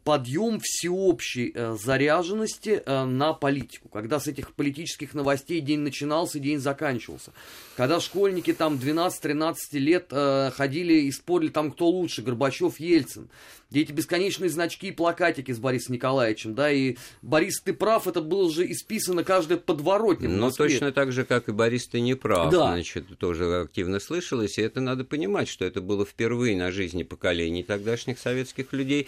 подъем 0.04 0.60
всеобщей 0.62 1.54
заряженности 1.78 2.84
на 2.86 3.34
политику, 3.34 3.90
когда 3.90 4.20
с 4.20 4.28
этих 4.28 4.54
политических 4.54 5.14
новостей 5.14 5.62
день 5.62 5.80
начинался, 5.80 6.40
день 6.40 6.60
заканчивался. 6.60 7.32
Когда 7.76 8.00
школьники 8.00 8.54
там 8.54 8.76
12-13 8.76 9.56
лет 9.74 10.08
ходили 10.56 10.94
и 11.02 11.12
спорили 11.12 11.50
там, 11.50 11.72
кто 11.72 11.88
лучше, 11.88 12.22
Горбачев, 12.22 12.80
Ельцин. 12.80 13.30
Где 13.70 13.82
эти 13.82 13.92
бесконечные 13.92 14.50
значки 14.50 14.88
и 14.88 14.92
плакатики 14.92 15.52
с 15.52 15.60
Борисом 15.60 15.96
Николаевичем, 15.96 16.56
да, 16.56 16.72
и 16.72 16.96
Борис, 17.22 17.60
ты 17.60 17.74
прав, 17.74 18.08
это 18.08 18.22
было 18.22 18.50
же 18.50 18.72
исписано 18.72 19.26
каждая 19.26 19.58
подворотня 19.58 20.30
Но 20.30 20.52
точно 20.52 20.94
так 20.94 21.12
же, 21.12 21.26
как 21.26 21.50
и 21.50 21.52
Борис, 21.52 21.86
ты 21.86 22.00
не 22.00 22.16
прав, 22.16 22.50
да. 22.50 22.72
значит, 22.72 23.18
тоже 23.18 23.64
активно 23.64 24.00
слышалось, 24.00 24.58
и 24.58 24.62
это 24.62 24.80
надо 24.80 25.04
понимать, 25.04 25.50
что 25.50 25.66
это 25.66 25.82
было 25.82 26.06
впервые 26.06 26.56
на 26.56 26.72
жизни 26.72 27.04
поколений 27.04 27.62
тогдашних 27.62 28.20
советских 28.20 28.72
людей, 28.72 29.08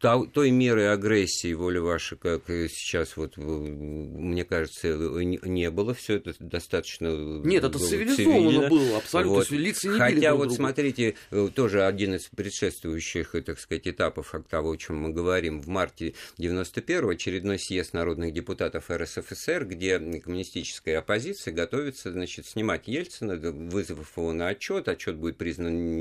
той 0.00 0.50
меры 0.50 0.86
агрессии, 0.86 1.52
воли 1.52 1.78
вашей, 1.78 2.16
как 2.16 2.42
сейчас, 2.46 3.16
вот, 3.16 3.36
мне 3.36 4.44
кажется, 4.44 4.88
не 4.88 5.70
было, 5.70 5.92
все 5.92 6.16
это 6.16 6.34
достаточно 6.38 7.08
Нет, 7.44 7.64
это 7.64 7.78
цивилизованно 7.78 8.68
было, 8.68 8.96
абсолютно, 8.98 9.34
вот. 9.34 9.50
лица 9.50 9.88
не 9.88 9.98
Хотя 9.98 10.34
вот, 10.34 10.44
друг 10.44 10.56
смотрите, 10.56 11.16
э, 11.30 11.48
тоже 11.54 11.84
один 11.84 12.14
из 12.14 12.28
предшествующих, 12.28 13.34
так 13.44 13.58
сказать, 13.58 13.86
этапов 13.88 14.34
того, 14.48 14.72
о 14.72 14.76
чем 14.76 14.96
мы 14.98 15.10
говорим, 15.10 15.60
в 15.60 15.68
марте 15.68 16.14
91-го 16.38 17.10
очередной 17.10 17.58
съезд 17.58 17.92
народных 17.92 18.32
депутатов 18.32 18.90
РСФСР, 18.90 19.66
где 19.66 19.98
коммунистическая 19.98 20.98
оппозиция 20.98 21.52
готовится, 21.52 22.10
значит, 22.12 22.46
снимать 22.46 22.88
Ельцина, 22.88 23.36
вызвав 23.36 24.16
его 24.16 24.32
на 24.32 24.48
отчет, 24.48 24.88
отчет 24.88 25.16
будет 25.16 25.36
признан 25.36 25.98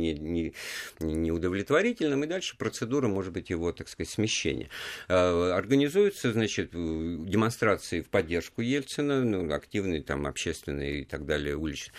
неудовлетворительным, 1.00 2.20
не, 2.22 2.26
не 2.26 2.28
и 2.28 2.30
дальше 2.30 2.58
процедура, 2.58 3.08
может 3.08 3.34
быть, 3.34 3.50
его, 3.50 3.74
так 3.74 3.89
сказать, 3.90 4.12
смещения. 4.12 4.70
А, 5.08 5.56
организуются, 5.56 6.32
значит, 6.32 6.72
демонстрации 6.72 8.02
в 8.02 8.10
поддержку 8.10 8.62
Ельцина, 8.62 9.24
ну, 9.24 9.52
активные 9.54 10.02
там 10.02 10.26
общественные 10.26 11.02
и 11.02 11.06
так 11.06 11.26
далее, 11.26 11.56
уличные. 11.56 11.94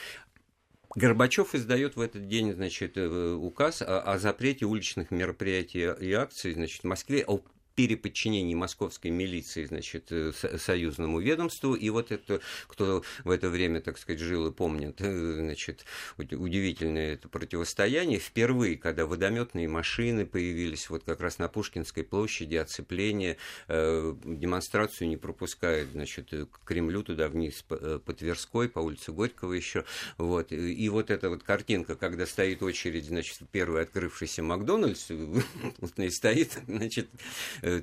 Горбачев 0.96 1.54
издает 1.54 1.94
в 1.94 2.00
этот 2.00 2.26
день, 2.26 2.52
значит, 2.52 2.96
э, 2.96 3.34
указ 3.34 3.80
о, 3.80 4.00
о 4.00 4.18
запрете 4.18 4.64
уличных 4.64 5.12
мероприятий 5.12 5.88
и 6.00 6.12
акций, 6.12 6.52
значит, 6.52 6.82
в 6.82 6.86
Москве, 6.86 7.24
о 7.24 7.40
переподчинении 7.80 8.54
московской 8.54 9.10
милиции, 9.10 9.64
значит, 9.64 10.08
э, 10.10 10.32
союзному 10.58 11.18
ведомству. 11.18 11.74
И 11.74 11.88
вот 11.88 12.12
это, 12.12 12.40
кто 12.66 13.02
в 13.24 13.30
это 13.30 13.48
время, 13.48 13.80
так 13.80 13.96
сказать, 13.96 14.20
жил 14.20 14.48
и 14.48 14.52
помнит, 14.52 15.00
э, 15.00 15.34
значит, 15.38 15.86
удивительное 16.18 17.14
это 17.14 17.30
противостояние. 17.30 18.18
Впервые, 18.18 18.76
когда 18.76 19.06
водометные 19.06 19.66
машины 19.66 20.26
появились, 20.26 20.90
вот 20.90 21.04
как 21.04 21.22
раз 21.22 21.38
на 21.38 21.48
Пушкинской 21.48 22.04
площади, 22.04 22.56
оцепление, 22.56 23.38
э, 23.68 24.14
демонстрацию 24.24 25.08
не 25.08 25.16
пропускают, 25.16 25.92
значит, 25.92 26.28
к 26.28 26.64
Кремлю 26.66 27.02
туда 27.02 27.28
вниз 27.28 27.64
по, 27.66 28.12
Тверской, 28.12 28.68
по 28.68 28.80
улице 28.80 29.10
Горького 29.12 29.54
еще. 29.54 29.86
Вот. 30.18 30.52
И 30.52 30.86
вот 30.90 31.10
эта 31.10 31.30
вот 31.30 31.44
картинка, 31.44 31.94
когда 31.94 32.26
стоит 32.26 32.62
очередь, 32.62 33.06
значит, 33.06 33.38
первый 33.50 33.80
открывшийся 33.84 34.42
Макдональдс, 34.42 35.10
и 35.96 36.10
стоит, 36.10 36.58
значит, 36.66 37.08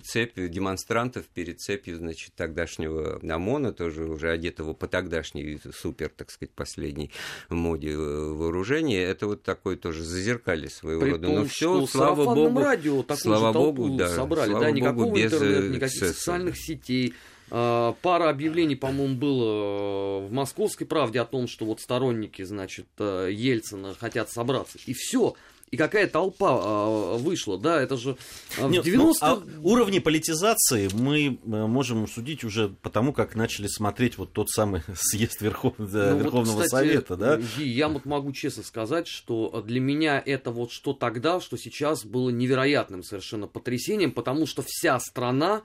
цепь 0.04 0.36
демонстрантов 0.36 1.26
перед 1.26 1.60
цепью, 1.60 1.98
значит, 1.98 2.34
тогдашнего 2.36 3.20
ОМОНа, 3.24 3.74
тоже 3.74 4.06
уже 4.06 4.32
одетого 4.32 4.74
по 4.74 4.88
тогдашней 4.88 5.60
супер, 5.74 6.10
так 6.10 6.32
сказать, 6.32 6.52
последней 6.54 7.12
моде 7.50 7.92
э, 7.92 7.96
вооружения. 7.98 9.04
Это 9.04 9.28
вот 9.28 9.44
такой 9.44 9.78
тоже 9.78 10.04
зазеркали 10.04 10.68
своего 10.68 11.02
При 11.02 11.12
рода. 11.12 11.28
Том, 11.28 11.36
Но 11.36 11.46
все, 11.46 11.86
слава 11.88 12.36
богу, 12.36 12.60
радио 12.60 13.06
слава 13.16 13.54
богу, 13.54 13.96
да, 13.98 14.10
собрали, 14.10 14.50
слава 14.52 14.66
да, 14.66 14.72
никакого 14.72 15.06
богу, 15.06 15.16
без 15.16 15.34
интернета, 15.34 15.68
никаких 15.68 15.84
эксцесса. 15.84 16.14
социальных 16.14 16.58
сетей. 16.58 17.14
А, 17.50 17.96
пара 18.02 18.30
объявлений, 18.30 18.76
по-моему, 18.76 19.16
было 19.16 20.20
в 20.28 20.32
«Московской 20.32 20.88
правде» 20.88 21.22
о 21.22 21.26
том, 21.26 21.48
что 21.48 21.66
вот 21.66 21.82
сторонники, 21.82 22.44
значит, 22.44 22.88
Ельцина 23.00 23.96
хотят 24.00 24.30
собраться. 24.30 24.78
И 24.86 24.94
все 24.94 25.36
и 25.70 25.76
какая 25.76 26.08
толпа 26.08 26.50
а, 26.52 27.18
вышла, 27.18 27.58
да, 27.58 27.82
это 27.82 27.98
же 27.98 28.16
а, 28.58 28.68
в 28.68 28.72
Нет, 28.72 28.86
90 28.86 29.26
ну, 29.26 29.34
а 29.34 29.44
уровни 29.62 30.00
политизации 30.00 30.90
мы 30.94 31.38
э, 31.44 31.66
можем 31.66 32.08
судить 32.08 32.46
уже 32.46 32.70
потому, 32.70 33.12
как 33.12 33.36
начали 33.36 33.68
смотреть 33.68 34.18
вот 34.18 34.32
тот 34.32 34.50
самый 34.50 34.82
съезд 34.96 35.42
Верхов... 35.42 35.74
ну, 35.78 35.86
Верховного 35.86 36.56
вот, 36.56 36.66
кстати, 36.66 36.88
Совета, 36.88 37.18
да? 37.18 37.42
Я 37.58 37.90
вот 37.90 38.06
могу 38.06 38.32
честно 38.32 38.64
сказать, 38.64 39.08
что 39.08 39.62
для 39.66 39.82
меня 39.82 40.24
это 40.26 40.52
вот 40.52 40.72
что 40.72 40.94
тогда, 40.94 41.42
что 41.42 41.58
сейчас 41.58 42.06
было 42.06 42.30
невероятным 42.30 43.04
совершенно 43.04 43.48
потрясением, 43.48 44.14
потому 44.14 44.46
что 44.46 44.64
вся 44.66 44.98
страна 45.02 45.64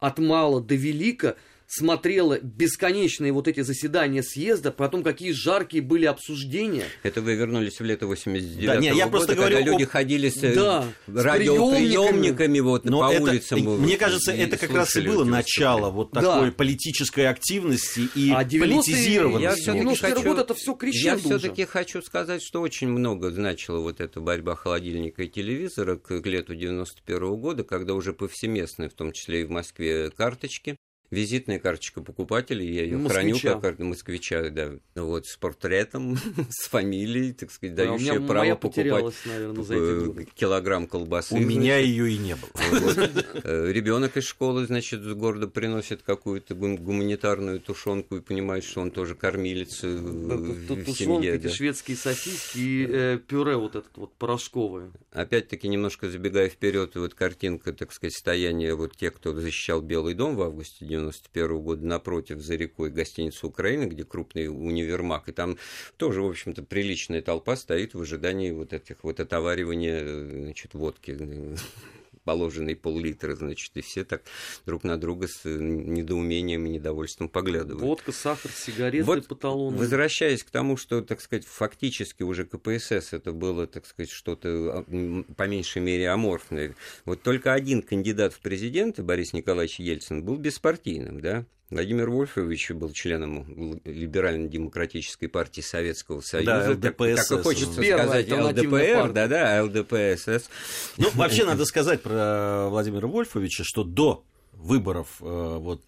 от 0.00 0.18
мала 0.18 0.60
до 0.60 0.74
велика 0.76 1.34
смотрела 1.66 2.38
бесконечные 2.40 3.32
вот 3.32 3.48
эти 3.48 3.60
заседания 3.60 4.22
съезда, 4.22 4.70
потом 4.70 5.02
какие 5.02 5.32
жаркие 5.32 5.82
были 5.82 6.04
обсуждения. 6.04 6.84
Это 7.02 7.20
вы 7.20 7.34
вернулись 7.34 7.80
в 7.80 7.84
лето 7.84 8.06
89 8.06 8.66
да, 8.66 8.76
нет, 8.76 8.94
я 8.94 9.04
года, 9.04 9.10
просто 9.16 9.34
говорю 9.34 9.56
когда 9.56 9.70
о... 9.70 9.72
люди 9.72 9.84
ходили 9.84 10.28
с 10.28 10.54
да, 10.54 10.86
радиоприемниками 11.06 12.60
вот, 12.60 12.84
Но 12.84 13.00
по 13.00 13.12
это, 13.12 13.22
улицам. 13.22 13.60
Мне 13.80 13.96
кажется, 13.96 14.32
это 14.32 14.56
как 14.56 14.70
раз 14.70 14.96
и 14.96 15.00
было 15.02 15.24
начало 15.24 15.90
вот 15.90 16.12
такой 16.12 16.50
да. 16.50 16.52
политической 16.52 17.26
активности 17.28 18.08
и 18.14 18.30
а 18.30 18.38
политизированности. 18.38 19.66
Я 19.66 19.74
91 19.74 20.14
хочу, 20.14 20.28
год 20.28 20.38
это 20.38 20.54
все. 20.54 20.76
Я 20.92 21.16
все-таки 21.16 21.64
хочу 21.64 22.02
сказать, 22.02 22.42
что 22.42 22.60
очень 22.60 22.88
много 22.88 23.30
значила 23.30 23.80
вот 23.80 24.00
эта 24.00 24.20
борьба 24.20 24.54
холодильника 24.54 25.24
и 25.24 25.28
телевизора 25.28 25.96
к, 25.96 26.20
к 26.20 26.26
лету 26.26 26.54
91 26.54 27.36
года, 27.36 27.64
когда 27.64 27.94
уже 27.94 28.12
повсеместно, 28.12 28.88
в 28.88 28.94
том 28.94 29.12
числе 29.12 29.42
и 29.42 29.44
в 29.44 29.50
Москве, 29.50 30.10
карточки 30.10 30.76
визитная 31.10 31.58
карточка 31.58 32.02
покупателя, 32.02 32.62
я 32.62 32.84
ее 32.84 33.08
храню 33.08 33.38
как 33.40 33.78
москвича, 33.78 34.50
да, 34.50 34.72
вот, 34.94 35.26
с 35.26 35.36
портретом, 35.36 36.18
с 36.50 36.68
фамилией, 36.68 37.32
так 37.32 37.50
сказать, 37.50 37.74
дающая 37.74 38.20
да, 38.20 38.26
право 38.26 38.54
покупать 38.56 39.14
наверное, 39.26 40.26
килограмм 40.34 40.86
колбасы. 40.86 41.34
У 41.34 41.38
меня 41.38 41.78
ее 41.78 42.12
и 42.12 42.18
не 42.18 42.36
было. 42.36 42.50
Э, 43.44 43.72
Ребенок 43.72 44.16
из 44.16 44.24
школы, 44.24 44.66
значит, 44.66 45.02
с 45.02 45.14
города 45.14 45.48
приносит 45.48 46.02
какую-то 46.02 46.54
гуманитарную 46.54 47.60
тушенку 47.60 48.16
и 48.16 48.20
понимает, 48.20 48.64
что 48.64 48.80
он 48.80 48.90
тоже 48.90 49.14
кормилец 49.14 49.80
э, 49.82 49.96
в 49.96 50.90
семье. 50.92 51.34
Эти 51.34 51.48
шведские 51.48 51.96
сосиски 51.96 52.58
и 52.58 52.86
э, 52.88 53.18
пюре 53.18 53.56
вот 53.56 53.76
этот 53.76 53.96
вот 53.96 54.14
порошковое. 54.14 54.90
Опять-таки, 55.12 55.68
немножко 55.68 56.08
забегая 56.08 56.48
вперед, 56.48 56.94
вот 56.96 57.14
картинка, 57.14 57.72
так 57.72 57.92
сказать, 57.92 58.14
стояния 58.14 58.74
вот 58.74 58.96
тех, 58.96 59.14
кто 59.14 59.34
защищал 59.34 59.80
Белый 59.80 60.14
дом 60.14 60.36
в 60.36 60.42
августе 60.42 60.84
91 60.96 61.58
года 61.60 61.86
напротив, 61.86 62.40
за 62.40 62.56
рекой, 62.56 62.90
гостиница 62.90 63.46
Украины, 63.46 63.84
где 63.84 64.04
крупный 64.04 64.48
универмаг, 64.48 65.28
и 65.28 65.32
там 65.32 65.58
тоже, 65.96 66.22
в 66.22 66.28
общем-то, 66.28 66.62
приличная 66.62 67.22
толпа 67.22 67.56
стоит 67.56 67.94
в 67.94 68.00
ожидании 68.00 68.50
вот 68.50 68.72
этих 68.72 69.02
вот 69.02 69.20
отоваривания, 69.20 70.04
значит, 70.44 70.74
водки 70.74 71.16
положенный 72.26 72.74
пол-литра, 72.74 73.36
значит, 73.36 73.70
и 73.76 73.80
все 73.80 74.04
так 74.04 74.22
друг 74.66 74.82
на 74.82 74.98
друга 74.98 75.28
с 75.28 75.44
недоумением 75.44 76.66
и 76.66 76.70
недовольством 76.70 77.28
поглядывают. 77.28 77.80
Водка, 77.80 78.12
сахар, 78.12 78.50
сигареты 78.50 79.04
вот, 79.04 79.28
по 79.28 79.36
талону. 79.36 79.76
Возвращаясь 79.78 80.42
к 80.42 80.50
тому, 80.50 80.76
что, 80.76 81.00
так 81.00 81.20
сказать, 81.20 81.46
фактически 81.46 82.24
уже 82.24 82.44
КПСС 82.44 83.12
это 83.12 83.32
было, 83.32 83.68
так 83.68 83.86
сказать, 83.86 84.10
что-то 84.10 84.84
а, 84.88 85.24
по 85.36 85.44
меньшей 85.44 85.80
мере 85.80 86.10
аморфное. 86.10 86.74
Вот 87.04 87.22
только 87.22 87.54
один 87.54 87.80
кандидат 87.80 88.34
в 88.34 88.40
президенты, 88.40 89.04
Борис 89.04 89.32
Николаевич 89.32 89.78
Ельцин, 89.78 90.24
был 90.24 90.36
беспартийным, 90.36 91.20
да, 91.20 91.46
Владимир 91.70 92.10
Вольфович 92.10 92.70
был 92.72 92.92
членом 92.92 93.80
либерально-демократической 93.84 95.26
партии 95.26 95.62
Советского 95.62 96.20
Союза. 96.20 96.76
Да, 96.76 96.90
ЛДПС. 96.90 97.26
Так, 97.26 97.42
хочется 97.42 97.80
Первая 97.80 98.06
сказать 98.06 98.30
ЛДПР, 98.30 99.12
да-да, 99.12 99.64
ЛДПСС. 99.64 100.48
Ну, 100.96 101.10
вообще 101.14 101.44
надо 101.44 101.64
сказать 101.64 102.02
про 102.02 102.68
Владимира 102.68 103.08
Вольфовича, 103.08 103.64
что 103.64 103.82
до 103.82 104.24
выборов 104.52 105.16
э, 105.20 105.24
вот 105.58 105.82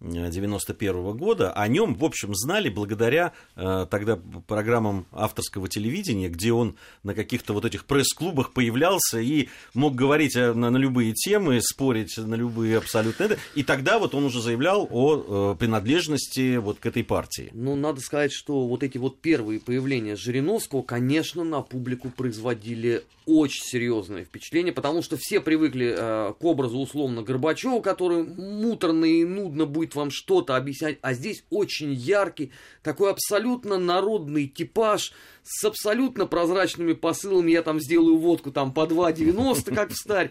э, 0.00 0.30
91 0.30 1.16
года, 1.16 1.52
о 1.52 1.68
нем, 1.68 1.94
в 1.94 2.04
общем, 2.04 2.34
знали 2.34 2.68
благодаря 2.68 3.32
э, 3.56 3.86
тогда 3.90 4.18
программам 4.46 5.06
авторского 5.12 5.68
телевидения, 5.68 6.28
где 6.28 6.52
он 6.52 6.76
на 7.02 7.14
каких-то 7.14 7.52
вот 7.52 7.64
этих 7.64 7.84
пресс-клубах 7.84 8.52
появлялся 8.52 9.20
и 9.20 9.48
мог 9.74 9.94
говорить 9.94 10.36
на, 10.36 10.54
на 10.54 10.76
любые 10.76 11.12
темы, 11.12 11.60
спорить 11.62 12.16
на 12.18 12.34
любые 12.34 12.78
абсолютно 12.78 13.24
это. 13.24 13.38
И 13.54 13.62
тогда 13.62 13.98
вот 13.98 14.14
он 14.14 14.24
уже 14.24 14.40
заявлял 14.40 14.88
о 14.90 15.52
э, 15.52 15.56
принадлежности 15.58 16.56
вот 16.56 16.78
к 16.78 16.86
этой 16.86 17.04
партии. 17.04 17.50
Ну, 17.52 17.76
надо 17.76 18.00
сказать, 18.00 18.32
что 18.32 18.66
вот 18.66 18.82
эти 18.82 18.98
вот 18.98 19.20
первые 19.20 19.60
появления 19.60 20.16
Жириновского, 20.16 20.82
конечно, 20.82 21.44
на 21.44 21.60
публику 21.62 22.10
производили 22.10 23.04
очень 23.26 23.64
серьезное 23.64 24.24
впечатление, 24.24 24.72
потому 24.72 25.02
что 25.02 25.16
все 25.18 25.40
привыкли 25.40 25.94
э, 25.96 26.32
к 26.38 26.44
образу 26.44 26.78
условно 26.78 27.22
Горбачева, 27.22 27.80
который 27.80 28.24
муторно 28.24 29.04
и 29.04 29.24
нудно 29.24 29.66
будет 29.66 29.89
будет 29.90 29.94
вам 29.94 30.10
что-то 30.10 30.56
объяснять, 30.56 30.98
а 31.02 31.14
здесь 31.14 31.44
очень 31.50 31.92
яркий, 31.92 32.52
такой 32.82 33.10
абсолютно 33.10 33.78
народный 33.78 34.46
типаж 34.46 35.12
с 35.42 35.64
абсолютно 35.64 36.26
прозрачными 36.26 36.92
посылами. 36.92 37.52
Я 37.52 37.62
там 37.62 37.80
сделаю 37.80 38.18
водку 38.18 38.52
там 38.52 38.72
по 38.72 38.86
2,90, 38.86 39.74
как 39.74 39.90
в 39.90 39.96
старь. 39.96 40.30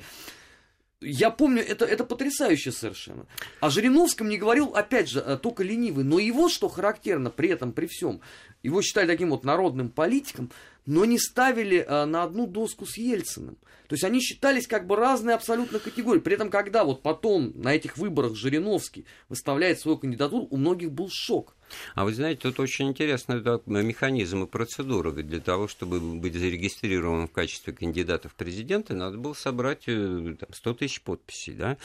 я 1.02 1.30
помню, 1.30 1.62
это, 1.62 1.86
это 1.86 2.04
потрясающе 2.04 2.72
совершенно. 2.72 3.26
О 3.60 3.70
Жириновском 3.70 4.30
не 4.30 4.38
говорил, 4.38 4.76
опять 4.76 5.10
же, 5.10 5.20
э, 5.20 5.38
только 5.38 5.64
ленивый. 5.64 6.04
Но 6.04 6.20
его, 6.20 6.50
что 6.50 6.70
характерно 6.70 7.30
при 7.30 7.50
этом, 7.50 7.72
при 7.74 7.88
всем, 7.88 8.22
его 8.64 8.82
считали 8.82 9.08
таким 9.08 9.30
вот 9.30 9.44
народным 9.44 9.90
политиком, 9.90 10.52
но 10.90 11.06
не 11.06 11.20
ставили 11.20 11.86
а, 11.88 12.08
на 12.08 12.24
одну 12.24 12.48
доску 12.48 12.88
с 12.88 12.98
Ельциным. 12.98 13.58
То 13.88 13.94
есть 13.94 14.04
они 14.04 14.20
считались 14.22 14.66
как 14.68 14.88
бы 14.88 14.96
разные 14.96 15.36
абсолютно 15.36 15.80
категории. 15.80 16.20
При 16.20 16.34
этом, 16.34 16.50
когда 16.50 16.84
вот 16.84 17.04
потом 17.04 17.52
на 17.56 17.76
этих 17.76 17.98
выборах 17.98 18.36
Жириновский 18.36 19.06
выставляет 19.30 19.80
свою 19.80 19.98
кандидатуру, 19.98 20.48
у 20.50 20.58
многих 20.58 20.92
был 20.92 21.10
шок. 21.12 21.56
А 21.96 22.06
вы 22.06 22.14
знаете, 22.14 22.42
тут 22.42 22.60
очень 22.60 22.90
интересный 22.90 23.42
да, 23.42 23.60
механизм 23.66 24.44
и 24.44 24.48
процедура. 24.48 25.12
Ведь 25.12 25.28
для 25.28 25.40
того, 25.40 25.68
чтобы 25.68 26.00
быть 26.00 26.36
зарегистрированным 26.36 27.28
в 27.28 27.32
качестве 27.32 27.74
кандидата 27.74 28.30
в 28.30 28.36
президенты, 28.36 28.94
надо 28.94 29.18
было 29.18 29.34
собрать 29.34 29.84
э, 29.88 30.36
там, 30.40 30.50
100 30.52 30.74
тысяч 30.76 31.02
подписей. 31.02 31.54
Да? 31.54 31.78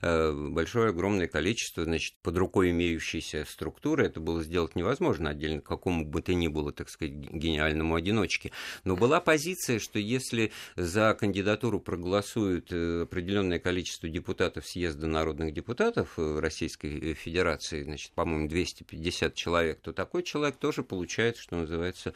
Э, 0.00 0.32
большое, 0.32 0.90
огромное 0.90 1.28
количество, 1.28 1.84
значит, 1.84 2.14
под 2.22 2.36
рукой 2.36 2.70
имеющейся 2.70 3.44
структуры. 3.48 4.06
Это 4.06 4.20
было 4.20 4.42
сделать 4.42 4.76
невозможно 4.76 5.30
отдельно 5.30 5.60
какому 5.60 6.04
бы 6.04 6.22
то 6.22 6.34
ни 6.34 6.48
было, 6.48 6.72
так 6.72 6.88
сказать, 6.88 7.14
гениальному 7.14 7.94
одиночке. 7.94 8.41
Но 8.84 8.96
была 8.96 9.20
позиция, 9.20 9.78
что 9.78 9.98
если 9.98 10.52
за 10.76 11.14
кандидатуру 11.14 11.80
проголосует 11.80 12.72
э, 12.72 13.02
определенное 13.02 13.58
количество 13.58 14.08
депутатов 14.08 14.66
съезда 14.66 15.06
народных 15.06 15.52
депутатов 15.52 16.14
Российской 16.16 17.14
Федерации, 17.14 17.82
значит, 17.82 18.12
по-моему, 18.12 18.48
250 18.48 19.12
50 19.12 19.34
человек, 19.34 19.80
то 19.80 19.92
такой 19.92 20.22
человек 20.22 20.56
тоже 20.56 20.82
получает, 20.82 21.36
что 21.36 21.56
называется, 21.56 22.14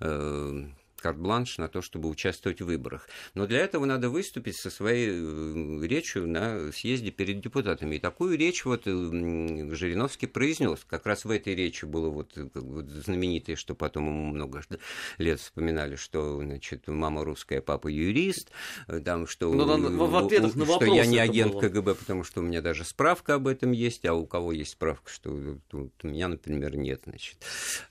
э, 0.00 0.64
карт-бланш 1.04 1.58
на 1.58 1.68
то, 1.68 1.82
чтобы 1.82 2.08
участвовать 2.08 2.62
в 2.62 2.64
выборах. 2.64 3.10
Но 3.34 3.46
для 3.46 3.58
этого 3.58 3.84
надо 3.84 4.08
выступить 4.08 4.56
со 4.56 4.70
своей 4.70 5.10
э, 5.10 5.86
речью 5.86 6.26
на 6.26 6.72
съезде 6.72 7.10
перед 7.10 7.40
депутатами. 7.40 7.96
И 7.96 7.98
такую 7.98 8.38
речь 8.38 8.64
вот 8.64 8.86
э, 8.86 8.90
Жириновский 8.90 10.26
произнес. 10.26 10.80
Как 10.88 11.04
раз 11.04 11.26
в 11.26 11.30
этой 11.30 11.54
речи 11.54 11.84
было 11.84 12.08
вот, 12.08 12.32
э, 12.38 12.48
вот 12.54 12.88
знаменитое, 12.88 13.54
что 13.54 13.74
потом 13.74 14.06
ему 14.06 14.24
много 14.32 14.62
лет 15.18 15.40
вспоминали, 15.40 15.96
что 15.96 16.40
значит, 16.40 16.88
мама 16.88 17.22
русская, 17.22 17.60
папа 17.60 17.88
юрист, 17.88 18.50
там, 19.04 19.26
что, 19.26 19.52
Но, 19.52 19.76
ну, 19.76 20.06
в, 20.06 20.10
в 20.10 20.16
ответах 20.16 20.54
на 20.54 20.64
что 20.64 20.86
я 20.86 21.04
не 21.04 21.18
агент 21.18 21.52
было. 21.52 21.60
КГБ, 21.60 21.96
потому 21.96 22.24
что 22.24 22.40
у 22.40 22.44
меня 22.44 22.62
даже 22.62 22.84
справка 22.84 23.34
об 23.34 23.46
этом 23.46 23.72
есть, 23.72 24.06
а 24.06 24.14
у 24.14 24.26
кого 24.26 24.52
есть 24.52 24.70
справка, 24.70 25.10
что 25.10 25.30
у 25.30 26.06
меня, 26.06 26.28
например, 26.28 26.78
нет, 26.78 27.02
значит, 27.04 27.36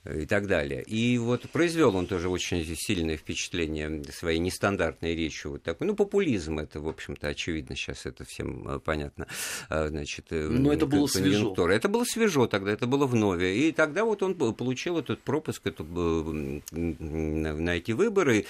и 0.04 0.26
так 0.26 0.47
далее. 0.47 0.82
И 0.82 1.19
вот 1.19 1.47
произвел 1.52 1.95
он 1.95 2.08
тоже 2.08 2.28
очень 2.28 2.65
сильно 2.76 3.03
сильное 3.04 3.18
впечатление 3.18 4.02
своей 4.13 4.39
нестандартной 4.39 5.13
речью. 5.16 5.52
Вот 5.52 5.63
такой. 5.63 5.88
Ну, 5.88 5.96
популизм 5.96 6.60
это, 6.60 6.80
в 6.80 6.88
общем-то, 6.88 7.28
очевидно, 7.28 7.76
сейчас 7.76 8.06
это 8.06 8.24
всем 8.24 8.66
э, 8.68 8.80
понятно. 8.80 9.28
А, 9.70 9.89
значит, 9.89 10.28
э, 10.30 10.48
Но 10.48 10.72
это 10.72 10.86
было 10.86 11.08
свежо. 11.08 11.54
Это 11.70 11.89
было 11.89 12.06
свежо 12.06 12.48
тогда, 12.48 12.72
это 12.72 12.88
было 12.88 13.06
вновь. 13.06 13.42
И 13.42 13.74
тогда 13.74 14.06
вот 14.06 14.24
он 14.24 14.36
получил 14.36 14.98
этот 14.98 15.20
пропуск 15.22 15.68
эту, 15.68 15.84
э, 15.84 16.62
на 16.72 17.76
эти 17.76 17.92
выборы, 17.92 18.46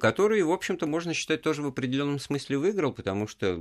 которые, 0.00 0.42
в 0.44 0.52
общем-то, 0.52 0.86
можно 0.86 1.12
считать, 1.12 1.42
тоже 1.42 1.60
в 1.62 1.66
определенном 1.66 2.18
смысле 2.18 2.56
выиграл, 2.58 2.92
потому 2.92 3.28
что 3.28 3.58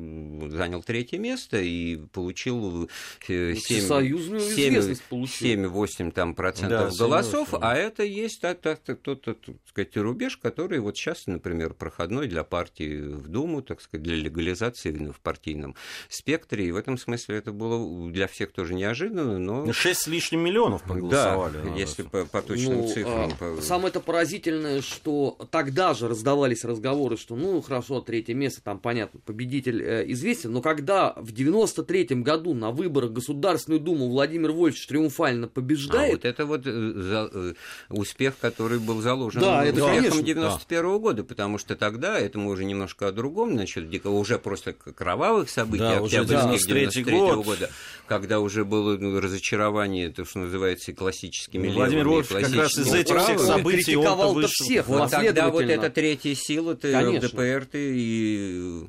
занял 0.49 0.81
третье 0.81 1.19
место 1.19 1.59
и 1.59 1.97
получил 2.13 2.89
7-8 3.27 6.11
там 6.11 6.35
процентов 6.35 6.91
да, 6.91 6.97
голосов, 7.05 7.53
а 7.59 7.75
это 7.75 8.03
есть 8.03 8.39
так, 8.39 8.61
так, 8.61 8.79
так, 8.79 9.01
тот, 9.01 9.21
тот, 9.21 9.41
так 9.41 9.55
сказать, 9.67 9.97
рубеж, 9.97 10.36
который 10.41 10.79
вот 10.79 10.97
сейчас, 10.97 11.27
например, 11.27 11.73
проходной 11.73 12.27
для 12.27 12.43
партии 12.43 12.99
в 12.99 13.27
Думу, 13.27 13.61
так 13.61 13.81
сказать, 13.81 14.03
для 14.03 14.15
легализации 14.15 14.91
в 14.91 15.19
партийном 15.19 15.75
спектре. 16.09 16.67
И 16.67 16.71
в 16.71 16.75
этом 16.75 16.97
смысле 16.97 17.37
это 17.37 17.51
было 17.51 18.11
для 18.11 18.27
всех 18.27 18.51
тоже 18.51 18.73
неожиданно, 18.73 19.37
но... 19.37 19.71
6 19.71 20.01
с 20.01 20.07
лишним 20.07 20.41
миллионов 20.41 20.83
проголосовали. 20.83 21.61
Да, 21.63 21.75
если 21.75 22.03
по, 22.03 22.25
по 22.25 22.41
точным 22.41 22.77
ну, 22.77 22.87
цифрам. 22.87 23.33
А, 23.39 23.57
Самое 23.61 23.89
это 23.89 23.99
поразительное, 23.99 24.81
что 24.81 25.37
тогда 25.51 25.93
же 25.93 26.07
раздавались 26.07 26.63
разговоры, 26.63 27.17
что, 27.17 27.35
ну, 27.35 27.61
хорошо, 27.61 28.01
третье 28.01 28.33
место, 28.33 28.61
там, 28.61 28.79
понятно, 28.79 29.19
победитель 29.25 29.81
э, 29.81 30.11
известен, 30.11 30.51
но 30.51 30.61
когда 30.61 31.13
в 31.17 31.33
93-м 31.33 32.23
году 32.23 32.53
на 32.53 32.71
выборах 32.71 33.11
Государственную 33.11 33.79
Думу 33.79 34.09
Владимир 34.09 34.51
Вольфович 34.51 34.87
триумфально 34.87 35.47
побеждает... 35.47 36.11
А 36.11 36.15
вот 36.15 36.25
это 36.25 36.45
вот 36.45 36.61
э, 36.65 36.93
за, 36.95 37.29
э, 37.33 37.53
успех, 37.89 38.37
который 38.39 38.79
был 38.79 39.01
заложен 39.01 39.41
да, 39.41 39.65
это, 39.65 39.81
конечно, 39.81 40.16
91 40.23 40.85
-го 40.85 40.99
года, 40.99 41.23
потому 41.23 41.57
что 41.57 41.75
тогда, 41.75 42.19
это 42.19 42.37
мы 42.39 42.51
уже 42.51 42.65
немножко 42.65 43.07
о 43.07 43.11
другом, 43.11 43.53
значит, 43.53 44.05
уже 44.05 44.39
после 44.39 44.73
кровавых 44.73 45.49
событий, 45.49 45.79
да, 45.79 45.97
октябрьских 45.97 46.67
93 46.67 47.03
-го 47.03 47.35
год. 47.35 47.45
года, 47.45 47.69
когда 48.07 48.39
уже 48.39 48.65
было 48.65 48.97
ну, 48.97 49.19
разочарование, 49.19 50.09
то, 50.09 50.25
что 50.25 50.39
называется, 50.39 50.93
классическими 50.93 51.67
ну, 51.67 51.73
Владимир 51.73 52.07
Вольфович 52.07 52.45
как 52.45 52.55
раз 52.55 52.77
из 52.77 52.93
этих 52.93 53.21
всех 53.21 53.39
событий 53.39 53.77
критиковал 53.83 54.41
всех 54.47 54.87
вот. 54.87 55.11
тогда 55.11 55.49
вот 55.49 55.63
эта 55.63 55.89
третья 55.89 56.35
сила, 56.35 56.75
ты, 56.75 56.95
ЛДПР, 56.97 57.67
ты 57.71 57.93
и 57.95 58.87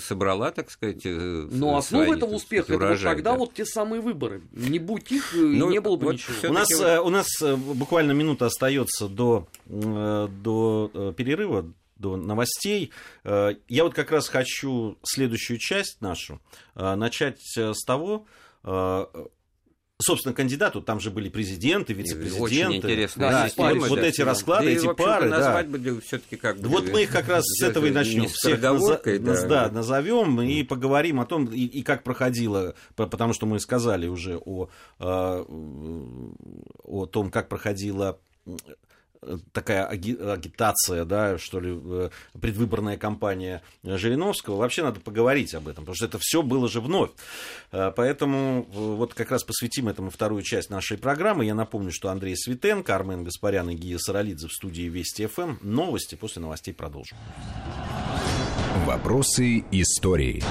собрала, 0.00 0.50
так 0.50 0.70
сказать. 0.70 1.04
Э, 1.04 1.48
Но 1.50 1.76
основа 1.76 2.14
этого 2.14 2.34
успеха 2.34 2.74
это 2.74 2.88
вот 2.88 3.02
тогда 3.02 3.32
да. 3.32 3.38
вот 3.38 3.54
те 3.54 3.64
самые 3.64 4.00
выборы. 4.00 4.42
Не 4.52 4.78
будь 4.78 5.10
их, 5.12 5.32
ну, 5.34 5.70
не 5.70 5.80
было 5.80 5.96
бы 5.96 6.06
вот 6.06 6.12
ничего. 6.14 6.50
У 6.50 6.52
нас, 6.52 6.70
э, 6.80 7.00
у 7.00 7.08
нас 7.08 7.26
э, 7.42 7.56
буквально 7.56 8.12
минута 8.12 8.46
остается 8.46 9.08
до, 9.08 9.48
до 9.66 11.14
перерыва, 11.16 11.72
до 11.96 12.16
новостей. 12.16 12.92
Я 13.24 13.84
вот 13.84 13.94
как 13.94 14.10
раз 14.10 14.28
хочу 14.28 14.98
следующую 15.02 15.58
часть 15.58 16.00
нашу 16.00 16.40
начать 16.74 17.40
с 17.56 17.84
того, 17.84 18.26
собственно, 20.00 20.34
кандидату, 20.34 20.82
там 20.82 21.00
же 21.00 21.10
были 21.10 21.28
президенты, 21.28 21.92
вице-президенты. 21.92 22.42
Очень 22.42 22.76
интересно. 22.76 23.30
Да, 23.30 23.48
система, 23.48 23.86
вот 23.86 23.98
эти 23.98 24.20
расклады, 24.20 24.66
да 24.66 24.70
эти 24.70 24.94
пары. 24.94 25.30
Да. 25.30 25.62
бы 25.62 26.00
все-таки 26.00 26.36
как 26.36 26.58
бы... 26.58 26.68
Вот 26.68 26.88
мы 26.90 27.04
их 27.04 27.10
как 27.10 27.28
раз 27.28 27.44
с 27.44 27.62
этого 27.62 27.86
и 27.86 27.90
начнем. 27.90 28.28
Всех 28.28 28.60
наза... 28.60 29.00
да. 29.04 29.46
Да, 29.46 29.70
назовем 29.70 30.40
и 30.42 30.62
поговорим 30.62 31.20
о 31.20 31.26
том, 31.26 31.46
и, 31.46 31.64
и 31.64 31.82
как 31.82 32.02
проходило, 32.02 32.74
потому 32.94 33.32
что 33.32 33.46
мы 33.46 33.58
сказали 33.58 34.06
уже 34.06 34.38
о, 34.38 34.68
о 34.98 37.06
том, 37.06 37.30
как 37.30 37.48
проходила 37.48 38.18
такая 39.52 39.86
агитация, 39.86 41.04
да, 41.04 41.38
что 41.38 41.60
ли, 41.60 41.78
э, 41.82 42.10
предвыборная 42.40 42.96
кампания 42.96 43.62
Жириновского. 43.82 44.56
Вообще 44.56 44.82
надо 44.82 45.00
поговорить 45.00 45.54
об 45.54 45.68
этом, 45.68 45.84
потому 45.84 45.96
что 45.96 46.06
это 46.06 46.18
все 46.20 46.42
было 46.42 46.68
же 46.68 46.80
вновь. 46.80 47.10
Э, 47.72 47.92
поэтому 47.94 48.62
э, 48.62 48.64
вот 48.72 49.14
как 49.14 49.30
раз 49.30 49.44
посвятим 49.44 49.88
этому 49.88 50.10
вторую 50.10 50.42
часть 50.42 50.70
нашей 50.70 50.98
программы. 50.98 51.44
Я 51.44 51.54
напомню, 51.54 51.90
что 51.92 52.10
Андрей 52.10 52.36
Светенко, 52.36 52.94
Армен 52.94 53.24
Гаспарян 53.24 53.70
и 53.70 53.74
Гия 53.74 53.98
Саралидзе 53.98 54.48
в 54.48 54.52
студии 54.52 54.88
Вести 54.88 55.26
ФМ. 55.26 55.56
Новости 55.62 56.14
после 56.14 56.42
новостей 56.42 56.74
продолжим. 56.74 57.18
Вопросы 58.84 59.64
истории. 59.70 60.42